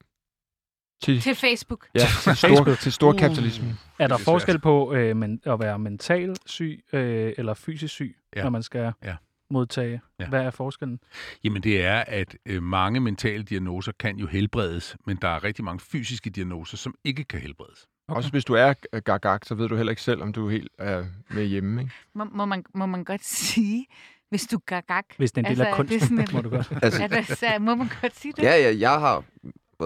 [1.02, 1.86] Til, Til Facebook.
[1.94, 3.76] ja, til, stor, til stor kapitalisme.
[3.98, 4.62] Er der Det er forskel svært.
[4.62, 8.42] på øh, men, at være mental syg øh, eller fysisk syg, Ja.
[8.42, 9.14] når man skal Ja.
[9.50, 10.00] modtage?
[10.20, 10.26] Ja.
[10.28, 11.00] Hvad er forskellen?
[11.44, 15.64] Jamen det er, at øh, mange mentale diagnoser kan jo helbredes, men der er rigtig
[15.64, 17.86] mange fysiske diagnoser, som ikke kan helbredes.
[18.08, 18.16] Okay.
[18.16, 20.50] Også hvis du er øh, gagag, så ved du heller ikke selv, om du er
[20.50, 21.80] helt er med hjemme.
[21.82, 21.92] Ikke?
[22.14, 23.86] Må, må, man, må man godt sige,
[24.30, 25.02] hvis du gør gag?
[25.16, 26.72] Hvis det er en del af Altså, det er kunsten, sådan en- må du godt.
[26.82, 28.42] Altså, Er det, så, må man godt sige det?
[28.42, 29.24] ja, ja, jeg har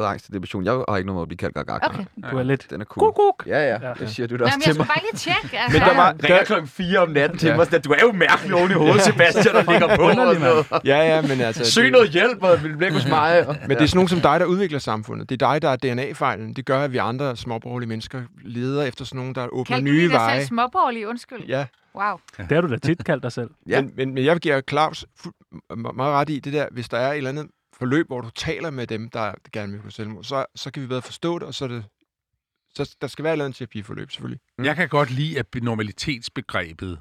[0.03, 0.65] angst og depression.
[0.65, 1.79] Jeg har ikke noget med at blive kaldt gagag.
[1.91, 2.05] Okay.
[2.31, 2.67] Du er lidt...
[2.71, 3.07] Den er cool.
[3.07, 3.47] Kuk, kuk.
[3.47, 3.93] Ja, ja, Ja.
[3.99, 4.87] det siger du da også men jeg til mig.
[4.87, 5.59] bare lige tjekke.
[5.63, 7.57] Altså, Men der var, ringer klokken 4 om natten til Ja.
[7.57, 10.03] mig, at du er jo mærkelig oven i hovedet, Sebastian, der ligger på.
[10.03, 10.67] Og noget.
[10.85, 11.65] ja, ja, men altså...
[11.71, 13.47] Søg det- noget hjælp, og vil blive hos mig.
[13.47, 15.29] Og, Men det er sådan nogen som dig, der udvikler samfundet.
[15.29, 16.53] Det er dig, der er DNA-fejlen.
[16.55, 19.93] Det gør, at vi andre småborgerlige mennesker leder efter sådan nogen, der åbner du nye
[19.93, 20.39] lige dig veje.
[20.41, 21.09] selv småborgerlig?
[21.09, 21.45] Undskyld.
[21.49, 21.67] Ja,
[21.97, 22.19] Wow.
[22.39, 23.51] Det har du da tit kaldt dig selv.
[23.69, 23.81] Ja.
[23.83, 25.07] men, men, men jeg giver Claus
[25.95, 27.47] meget ret i det der, hvis der er et eller andet
[27.79, 30.87] forløb, hvor du taler med dem, der gerne vil gå selvmord, så, så kan vi
[30.87, 31.85] bedre forstå det, og så er det
[32.75, 34.41] så der skal være et eller andet terapiforløb, selvfølgelig.
[34.59, 34.65] Mm.
[34.65, 37.01] Jeg kan godt lide, at normalitetsbegrebet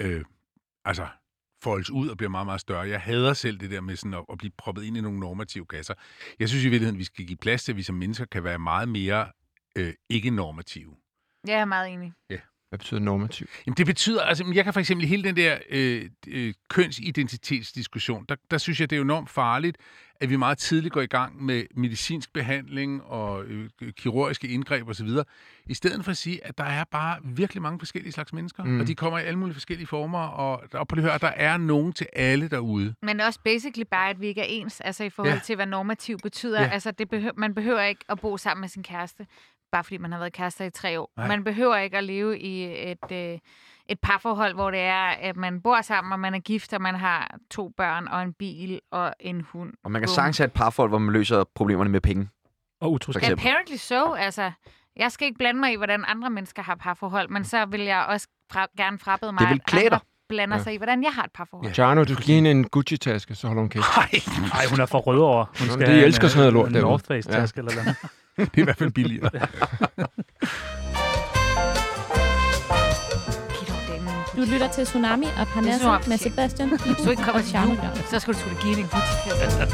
[0.00, 0.24] øh,
[0.84, 1.06] altså
[1.62, 2.88] foldes ud og bliver meget, meget større.
[2.88, 5.66] Jeg hader selv det der med sådan at, at blive proppet ind i nogle normative
[5.66, 5.94] kasser.
[6.38, 8.58] Jeg synes i virkeligheden, vi skal give plads til, at vi som mennesker kan være
[8.58, 9.28] meget mere
[9.78, 10.96] øh, ikke-normative.
[11.46, 12.12] Jeg er meget enig.
[12.68, 13.46] Hvad betyder normativ?
[13.66, 18.24] Jamen, det betyder, altså, jeg kan for eksempel i hele den der øh, øh, kønsidentitetsdiskussion,
[18.28, 19.76] der, der synes jeg, det er enormt farligt,
[20.20, 25.08] at vi meget tidligt går i gang med medicinsk behandling og øh, kirurgiske indgreb osv.,
[25.66, 28.80] i stedet for at sige, at der er bare virkelig mange forskellige slags mennesker, Mm.
[28.80, 31.56] og de kommer i alle mulige forskellige former, og, og på det høre, der er
[31.56, 32.94] nogen til alle derude.
[33.02, 35.40] Men også basically bare, at vi ikke er ens, altså i forhold Ja.
[35.44, 36.60] til, hvad normativ betyder.
[36.62, 36.68] Ja.
[36.68, 39.26] Altså, det behøver, man behøver ikke at bo sammen med sin kæreste,
[39.72, 41.10] bare fordi man har været kærester i tre år.
[41.16, 41.28] Nej.
[41.28, 43.38] Man behøver ikke at leve i et, øh,
[43.88, 46.94] et parforhold, hvor det er, at man bor sammen, og man er gift, og man
[46.94, 49.72] har to børn og en bil og en hund.
[49.84, 52.28] og man kan sagtens have et parforhold, hvor man løser problemerne med penge.
[52.80, 53.32] Og utroskab.
[53.32, 54.12] Apparently so.
[54.12, 54.50] Altså,
[54.96, 58.06] jeg skal ikke blande mig i, hvordan andre mennesker har parforhold, men så vil jeg
[58.08, 59.98] også fra, gerne frabede mig, Det vil klæde dig.
[60.28, 60.62] blander Ja.
[60.62, 61.66] sig i, hvordan jeg har et parforhold.
[61.66, 61.72] Ja.
[61.72, 63.84] Tjano, du skal give hende en Gucci-taske, så holder hun kæft.
[64.52, 65.44] Nej, hun er for rød over.
[65.58, 66.88] Hun skal de elsker sådan noget lort en.
[66.90, 67.96] North Face taske eller noget.
[68.52, 69.30] det er i hvert fald billigere.
[74.36, 76.18] Du lytter til Tsunami og Parnasset med.
[76.18, 77.78] Sebastian Hvis du ikke kommer til jul,
[78.10, 79.28] så skal du sgu da give en gucci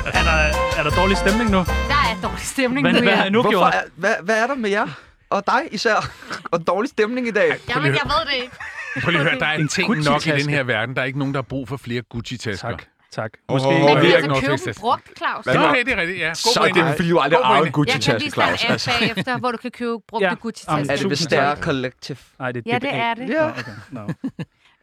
[0.07, 0.39] Er der,
[0.79, 1.59] er der dårlig stemning nu?
[1.59, 3.29] Der er dårlig stemning Hvad, nu, hvad ja.
[3.29, 4.87] nu Hvorfor er, hvad, hvad er der med jer?
[5.31, 6.11] Og dig især.
[6.51, 7.51] Og dårlig stemning i dag.
[7.69, 8.57] Jamen, jeg ved det ikke.
[9.03, 10.97] Prøv lige at høre, der er En ting nok i den her verden.
[10.97, 12.69] Der er ikke nogen, der har brug for flere Gucci-tasker.
[12.69, 13.31] Tak, tak.
[13.51, 13.69] Måske...
[13.69, 14.81] Men åh, kan vi er altså ikke købe Face.
[14.81, 15.47] brugt, Claus?
[15.47, 16.29] Nå, okay, det er rigtigt, ja.
[16.29, 17.93] God Så er det, fordi du aldrig God arvet en pointe.
[17.93, 18.87] Jeg kan Gucci-taske, vise dig Claus.
[18.87, 20.35] en app bagefter, hvor du kan købe brugte Ja.
[20.35, 20.93] Gucci-tasker.
[21.07, 21.59] Er det tak.
[21.63, 22.19] Collective?
[22.39, 23.29] Nej, det er Ja, det er det.
[23.29, 23.49] Ja.
[23.51, 23.73] Okay.
[23.91, 24.03] Nå.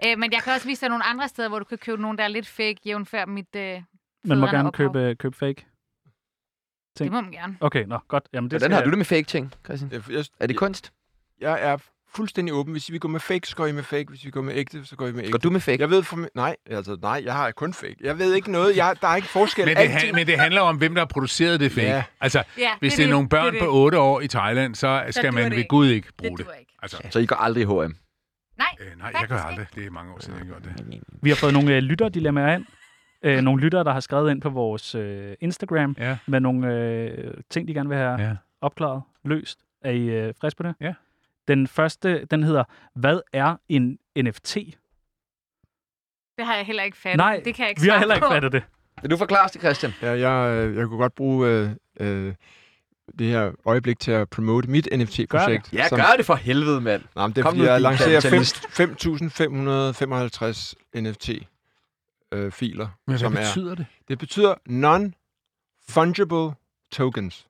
[0.05, 2.17] Øh, men jeg kan også vise dig nogle andre steder, hvor du kan købe nogle,
[2.17, 3.81] der er lidt fake, jævnfør mit øh,
[4.23, 4.93] Man må gerne ophav.
[4.93, 5.65] købe, købe fake.
[6.99, 7.57] Det må man gerne.
[7.59, 8.23] Okay, nå, godt.
[8.33, 9.91] Jamen, det Hvordan har jeg- du det med fake ting, Christian?
[9.91, 10.91] Jeg, jeg, Er det kunst?
[11.41, 11.77] jeg er
[12.15, 12.71] fuldstændig åben.
[12.71, 14.05] Hvis vi går med fake, så går I med fake.
[14.09, 15.31] Hvis vi går med ægte, så går I med ægte.
[15.31, 15.77] Går du med fake?
[15.81, 16.29] Jeg ved for mig...
[16.35, 17.95] Nej, altså nej, jeg har kun fake.
[18.01, 18.77] Jeg ved ikke noget.
[18.77, 19.65] Jeg, der er ikke forskel.
[19.65, 21.87] Men det, han, men det handler om, hvem der har produceret det fake.
[21.87, 21.95] Ja.
[21.95, 22.03] Ja.
[22.21, 25.23] Altså, Ja, hvis det er, nogle børn det, på 8 år i Thailand, så skal
[25.23, 25.67] duer man det ved.
[25.67, 26.45] Gud ikke det, bruge det.
[26.45, 26.75] duer ikke.
[26.81, 27.71] Altså, Så I går aldrig i H&M?
[27.71, 27.85] Nej,
[28.79, 29.67] øh, nej, jeg gør aldrig.
[29.75, 31.01] Det er mange år siden, jeg gjort det.
[31.21, 32.65] Vi har fået nogle øh, lytterdilemmaer ind.
[33.23, 37.33] Øh, nogle lyttere, der har skrevet ind på vores øh, Instagram Ja, med nogle øh,
[37.49, 38.35] ting, de gerne vil have ja.
[38.61, 39.59] opklaret, løst.
[39.83, 40.75] Er I øh, friske på det?
[40.81, 40.93] Ja.
[41.49, 42.63] Den første, den hedder,
[42.95, 44.57] hvad er en NFT?
[46.37, 47.17] det har jeg heller ikke fattet.
[47.17, 48.33] Nej, det kan jeg ikke Vi har heller ikke på.
[48.33, 48.63] fattet det.
[49.01, 49.93] Vil du forklare os det, Christian?
[50.01, 51.69] Ja, jeg, øh, jeg kunne godt bruge øh,
[51.99, 52.33] øh,
[53.19, 55.73] det her øjeblik til at promote mit NFT-projekt.
[55.73, 57.03] Ja, som, gør det for helvede, mand.
[57.15, 58.55] Nej, men det er, Kom fordi nu, jeg lancerer kapitalist.
[60.95, 62.87] 5.555 NFT-filer.
[63.07, 63.85] Men som hvad er, betyder det?
[64.07, 66.53] det betyder non-fungible
[66.91, 67.47] tokens.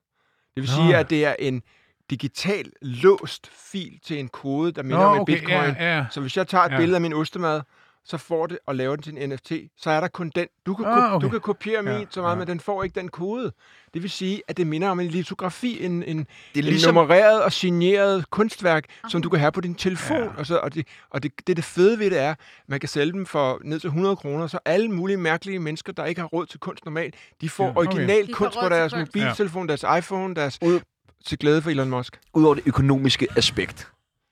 [0.54, 0.82] Det vil Nå.
[0.82, 1.62] sige, at det er en
[2.10, 5.74] digital låst fil til en kode, der minder Nå, om en okay, bitcoin.
[5.78, 6.04] ja, ja.
[6.10, 6.76] Så hvis jeg tager et Ja.
[6.76, 7.60] billede af min ostemad,
[8.04, 10.46] så får det og laver den til en NFT, så er der kun den.
[10.66, 11.24] Du kan, Ah, okay.
[11.24, 12.38] du kan kopiere min Ja, så meget, ja.
[12.38, 13.52] men den får ikke den kode.
[13.94, 16.26] Det vil sige, at det minder om en litografi, en, en, Det
[16.58, 16.88] er ligesom...
[16.90, 20.16] en nummereret og signeret kunstværk, som du kan have på din telefon.
[20.22, 20.28] Ja.
[20.36, 22.36] Og, så, og, det, og det, det, det fede ved det er, at
[22.68, 26.04] man kan sælge dem for ned til 100 kroner, så alle mulige mærkelige mennesker, der
[26.04, 27.78] ikke har råd til kunst normalt, de får Ja, okay.
[27.88, 29.14] original De kunst på deres kunst.
[29.16, 30.80] mobiltelefon, deres iPhone, deres Ud-
[31.24, 32.20] til glæde for Elon Musk.
[32.34, 33.88] Udover det økonomiske aspekt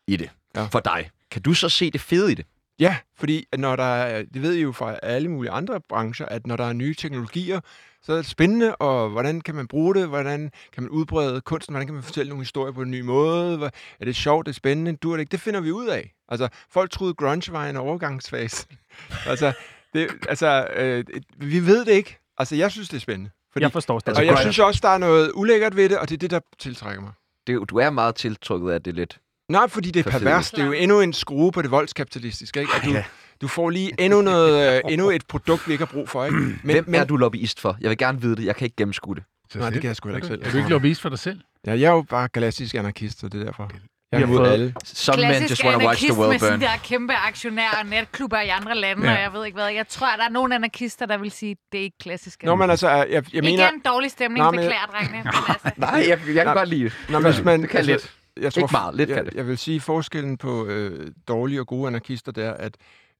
[0.07, 0.65] i det, Ja.
[0.65, 2.47] for dig, kan du så se det fede i det?
[2.81, 6.47] Ja, fordi når der er, det ved I jo fra alle mulige andre brancher, at
[6.47, 7.61] når der er nye teknologier,
[8.03, 11.73] så er det spændende, og hvordan kan man bruge det, hvordan kan man udbrede kunsten,
[11.73, 13.71] hvordan kan man fortælle nogle historier på en ny måde,
[14.01, 16.15] er det sjovt, det er spændende, du det ikke, det finder vi ud af.
[16.29, 18.67] Altså, folk troede grunge var en overgangsfase.
[19.27, 19.53] altså,
[19.95, 21.05] det, altså øh,
[21.37, 22.19] vi ved det ikke.
[22.39, 23.31] Altså, jeg synes, det er spændende.
[23.53, 24.19] Fordi, Jeg forstår stadig.
[24.19, 26.41] og jeg synes også, der er noget ulækkert ved det, og det er det, der
[26.59, 27.13] tiltrækker mig.
[27.47, 29.19] det du er meget tiltrukket af det lidt.
[29.49, 30.51] Nej, fordi det er pervers.
[30.51, 32.73] Det er jo endnu en skrue på det voldskapitalistiske, ikke?
[32.77, 33.05] At du, Ja.
[33.41, 36.37] du får lige endnu, noget, øh, endnu et produkt, vi ikke har brug for, ikke?
[36.39, 37.77] Men, Hvem er du lobbyist for?
[37.81, 38.45] Jeg vil gerne vide det.
[38.45, 39.23] Jeg kan ikke gennemskue det.
[39.55, 40.43] Nej, det kan jeg sgu heller ikke selv.
[40.47, 41.41] Er du ikke lobbyist for dig selv?
[41.67, 43.71] Ja, jeg er jo bare galaktisk anarkist, så det er derfor.
[44.13, 44.75] Jeg har fået- alle.
[44.85, 46.61] Some men Klassisk just want to watch the world burn.
[46.61, 49.15] der kæmpe aktionærer og natklubber i andre lande, Ja.
[49.17, 49.69] og jeg ved ikke hvad.
[49.69, 52.43] Jeg tror, at der er nogle anarkister, der vil sige, at det er ikke klassisk.
[52.43, 53.69] Nå, men altså, jeg, jeg mener...
[53.69, 55.17] Igen dårlig stemning, Nå, Nå, men- beklager, drengene.
[55.25, 56.55] Men altså, Nej, jeg, jeg kan Nej.
[56.55, 56.93] godt lide det.
[57.11, 58.15] Nå, hvis man, Det kan lidt.
[58.41, 59.35] Jeg tror, Ikke meget, lidt kan jeg, det.
[59.35, 62.77] jeg vil sige, forskellen på øh, dårlige og gode anarkister, det er, at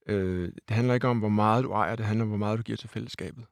[0.09, 2.63] øh, det handler ikke om, hvor meget du ejer, det handler om, hvor meget du
[2.63, 3.43] giver til fællesskabet.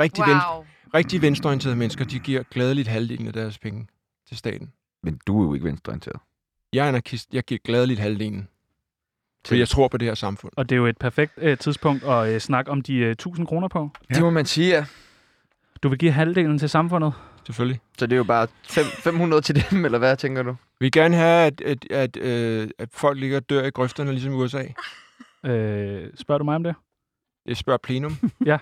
[0.00, 0.34] Rigtig, wow.
[0.54, 0.64] wow.
[0.94, 3.86] rigtig venstreorienterede mennesker, de giver gladeligt halvdelen af deres penge
[4.28, 4.72] til staten.
[5.02, 6.20] Men du er jo ikke venstreorienteret.
[6.74, 8.48] Jeg er anarkist, jeg giver gladeligt halvdelen.
[9.44, 10.52] For Til- jeg tror på det her samfund.
[10.56, 13.46] Og det er jo et perfekt øh, tidspunkt at øh, snakke om de øh, 1000
[13.46, 13.90] kroner på.
[14.10, 14.14] Ja.
[14.14, 14.84] Det må man sige, ja.
[15.82, 17.12] Du vil give halvdelen til samfundet.
[17.46, 17.80] Selvfølgelig.
[17.98, 20.50] Så det er jo bare fem, 500 til dem, eller hvad tænker du?
[20.52, 20.56] Vi
[20.86, 24.32] vil gerne have, at, at, at, øh, at folk ligger og dør i grøfterne, ligesom
[24.32, 24.64] i USA.
[25.46, 26.74] Øh, spørger du mig om det?
[27.46, 28.16] Jeg spørger plenum.
[28.46, 28.58] Ja.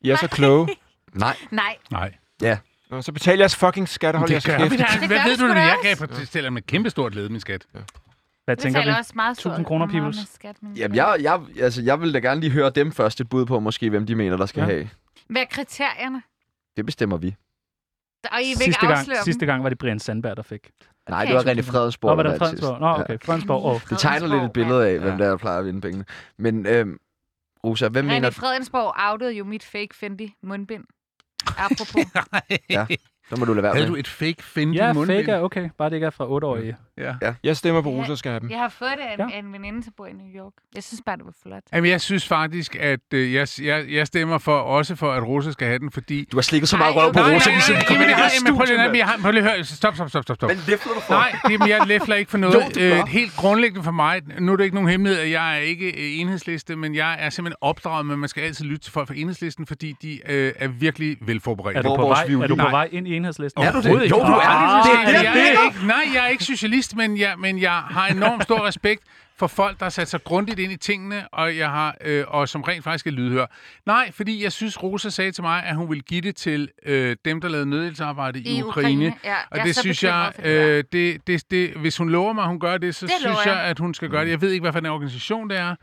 [0.00, 0.68] I er så kloge.
[1.14, 1.36] Nej.
[1.50, 2.14] Nej, Nej.
[2.90, 4.70] Nå, så betal jeres fucking skat og hold jeres Det gør kæft.
[4.72, 4.82] vi da.
[5.00, 6.90] Det Hvad gør ved vi du, sgu når da jeg gav på stiller med kæmpe
[6.90, 7.66] stort led, min skat?
[8.44, 8.88] Hvad det tænker vi?
[8.98, 10.16] også meget 1000 kroner, peoples.
[10.16, 13.20] med Skat, men Jamen, jeg, jeg, altså, jeg vil da gerne lige høre dem først
[13.20, 14.66] et bud på, måske hvem de mener, der skal Ja.
[14.68, 14.72] ja.
[14.74, 14.88] have.
[15.28, 16.22] Hvad er kriterierne?
[16.76, 17.36] Det bestemmer vi.
[18.32, 19.46] Og I vil ikke Sidste gang, afsløre sidste dem?
[19.46, 20.70] gang var det Brian Sandberg, der fik.
[21.08, 21.36] Nej, Okay.
[21.36, 22.10] det var René Fredensborg.
[22.10, 22.62] Nå, var der det sidst.
[22.64, 22.80] Fredensborg?
[22.98, 23.18] Nå, okay.
[23.24, 23.64] Fredensborg.
[23.64, 23.80] Oh.
[23.90, 25.18] Det tegner lidt et billede af, hvem Ja.
[25.18, 26.04] der, er, der plejer at vinde pengene.
[26.38, 26.98] Men øhm,
[27.64, 28.30] Rosa, hvem René mener...
[28.30, 30.84] Fredensborg outede jo mit fake Fendi mundbind.
[31.56, 32.04] Apropos.
[32.68, 32.86] Ja.
[33.30, 33.94] Så må du lade være Havde med.
[33.94, 35.18] du et fake Fendi Ja, mundbind?
[35.18, 35.68] fake er okay.
[35.78, 36.76] Bare det ikke er fra 8-årige.
[36.98, 37.14] Ja.
[37.44, 37.96] Jeg stemmer på Ja.
[37.96, 38.50] Rosa skal have dem.
[38.50, 39.38] Jeg har fået det af en, Ja.
[39.38, 40.52] en veninde, der bor i New York.
[40.74, 41.62] Jeg synes bare, det var flot.
[41.72, 45.50] Jamen, jeg synes faktisk, at øh, jeg, jeg, jeg stemmer for, også for, at Rosa
[45.52, 46.28] skal have den, fordi...
[46.32, 48.06] Du har slikket så meget røv på nej, Rosa, nej, nej, i nej,
[48.98, 49.64] jeg har, prøv lige at høre.
[49.64, 50.48] Stop, stop, stop, stop, stop.
[50.48, 51.14] Men læfler du for?
[51.14, 52.76] Nej, det, jeg læfler ikke for noget.
[52.76, 55.60] Jo, øh, helt grundlæggende for mig, nu er det ikke nogen hemmelighed, at jeg er
[55.60, 58.92] ikke øh, enhedsliste, men jeg er simpelthen opdraget med, at man skal altid lytte til
[58.92, 61.76] folk fra enhedslisten, fordi de øh, er virkelig velforberedt.
[61.78, 62.70] Er du, Hvor på vej, er du på Nej.
[62.70, 63.62] vej ind i enhedslisten?
[63.62, 64.10] Er du det?
[64.10, 64.48] Jo, du er.
[64.48, 67.34] Ah, Det er det, jeg jeg er ikke, nej, jeg er ikke socialist, men jeg,
[67.38, 69.02] men jeg har enormt stor respekt
[69.38, 72.48] for folk, der har sat sig grundigt ind i tingene, og, jeg har, øh, og
[72.48, 73.46] som rent faktisk er lydhør.
[73.86, 77.16] Nej, fordi jeg synes, Rosa sagde til mig, at hun ville give det til øh,
[77.24, 78.90] dem, der lavede nødhjælpsarbejde i, I Ukraine.
[78.90, 79.14] Ukraine.
[79.24, 82.10] Ja, Og jeg er det så synes jeg, det øh, det, det, det, hvis hun
[82.10, 83.62] lover mig, at hun gør det, så Det synes jeg, jeg.
[83.64, 84.30] at hun skal gøre det.
[84.30, 85.74] Jeg ved ikke, hvad for en organisation det er.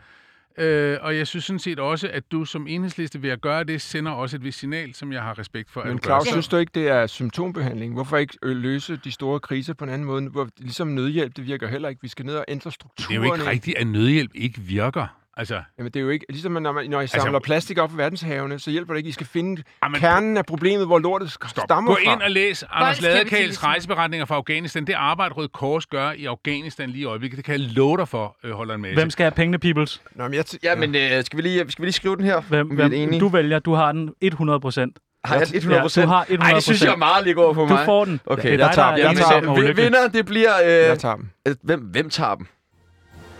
[0.57, 3.81] Øh, og jeg synes sådan set også, at du som enhedsliste ved at gøre det,
[3.81, 5.83] sender også et vist signal, som jeg har respekt for.
[5.83, 5.99] Men.
[6.03, 7.93] Claus, synes du ikke, det er symptombehandling?
[7.93, 10.29] Hvorfor ikke øh, løse de store kriser på en anden måde?
[10.29, 12.01] Hvor, ligesom nødhjælp, det virker heller ikke.
[12.01, 13.25] Vi skal ned og ændre Det strukturerne.
[13.25, 15.07] er jo ikke rigtigt, at nødhjælp ikke virker.
[15.39, 16.25] Altså, Jamen, det er jo ikke...
[16.29, 19.09] Ligesom når, man, når I samler Altså- plastik op fra verdenshavene, så hjælper det ikke.
[19.09, 21.49] I skal finde Jamen, kernen af problemet, hvor lortet Stop.
[21.49, 22.13] stammer Gå fra.
[22.13, 23.01] ind og læs Anders.
[23.01, 24.88] Ladekals rejseberetninger fra Afghanistan.
[24.88, 28.07] Det arbejde, Røde Kors gør i Afghanistan lige i øjeblikket, det kan jeg love dig
[28.07, 28.95] for, øh, holder en masse.
[28.95, 30.01] Hvem skal have pengene, peoples?
[30.15, 32.25] Nå, men jeg t- Ja, men øh, skal, vi lige, skal vi lige skrive den
[32.25, 32.41] her?
[32.41, 33.19] Hvem, er hvem, enige?
[33.19, 33.59] du vælger.
[33.59, 34.99] Du har den 100 procent.
[35.25, 36.01] Har jeg 100 procent?
[36.01, 37.85] Ja, du har 100 Ej, det synes jeg er meget lige går for Du mig.
[37.85, 38.19] får den.
[38.25, 39.77] Okay, det er jeg tager er Jeg eneste tager den.
[39.77, 40.51] vinder, det bliver...
[40.65, 41.29] Øh, jeg tager dem.
[41.47, 42.47] øh, hvem, hvem tager dem?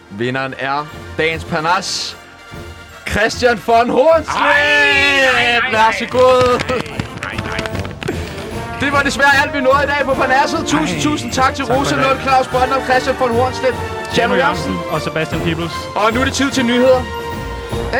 [0.10, 0.86] Vinderen er
[1.18, 2.18] dagens Parnas.
[3.08, 5.72] Christian von Hornslet!
[5.72, 6.60] Vær så god.
[8.82, 10.60] Det var desværre alt, vi nåede i dag på Parnasset.
[10.68, 13.76] Tusind, tusind tak til Rosa Lund, Claus Brøndum, Christian von Hornslet,
[14.14, 14.76] Tjerno Jørgensen.
[14.92, 15.72] og Sebastian Peebles.
[15.96, 17.02] Og nu er det tid til nyheder.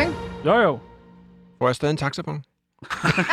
[0.00, 0.12] Ikke?
[0.44, 0.78] Jo, jo.
[1.58, 2.42] Får jeg stadig en taxabon?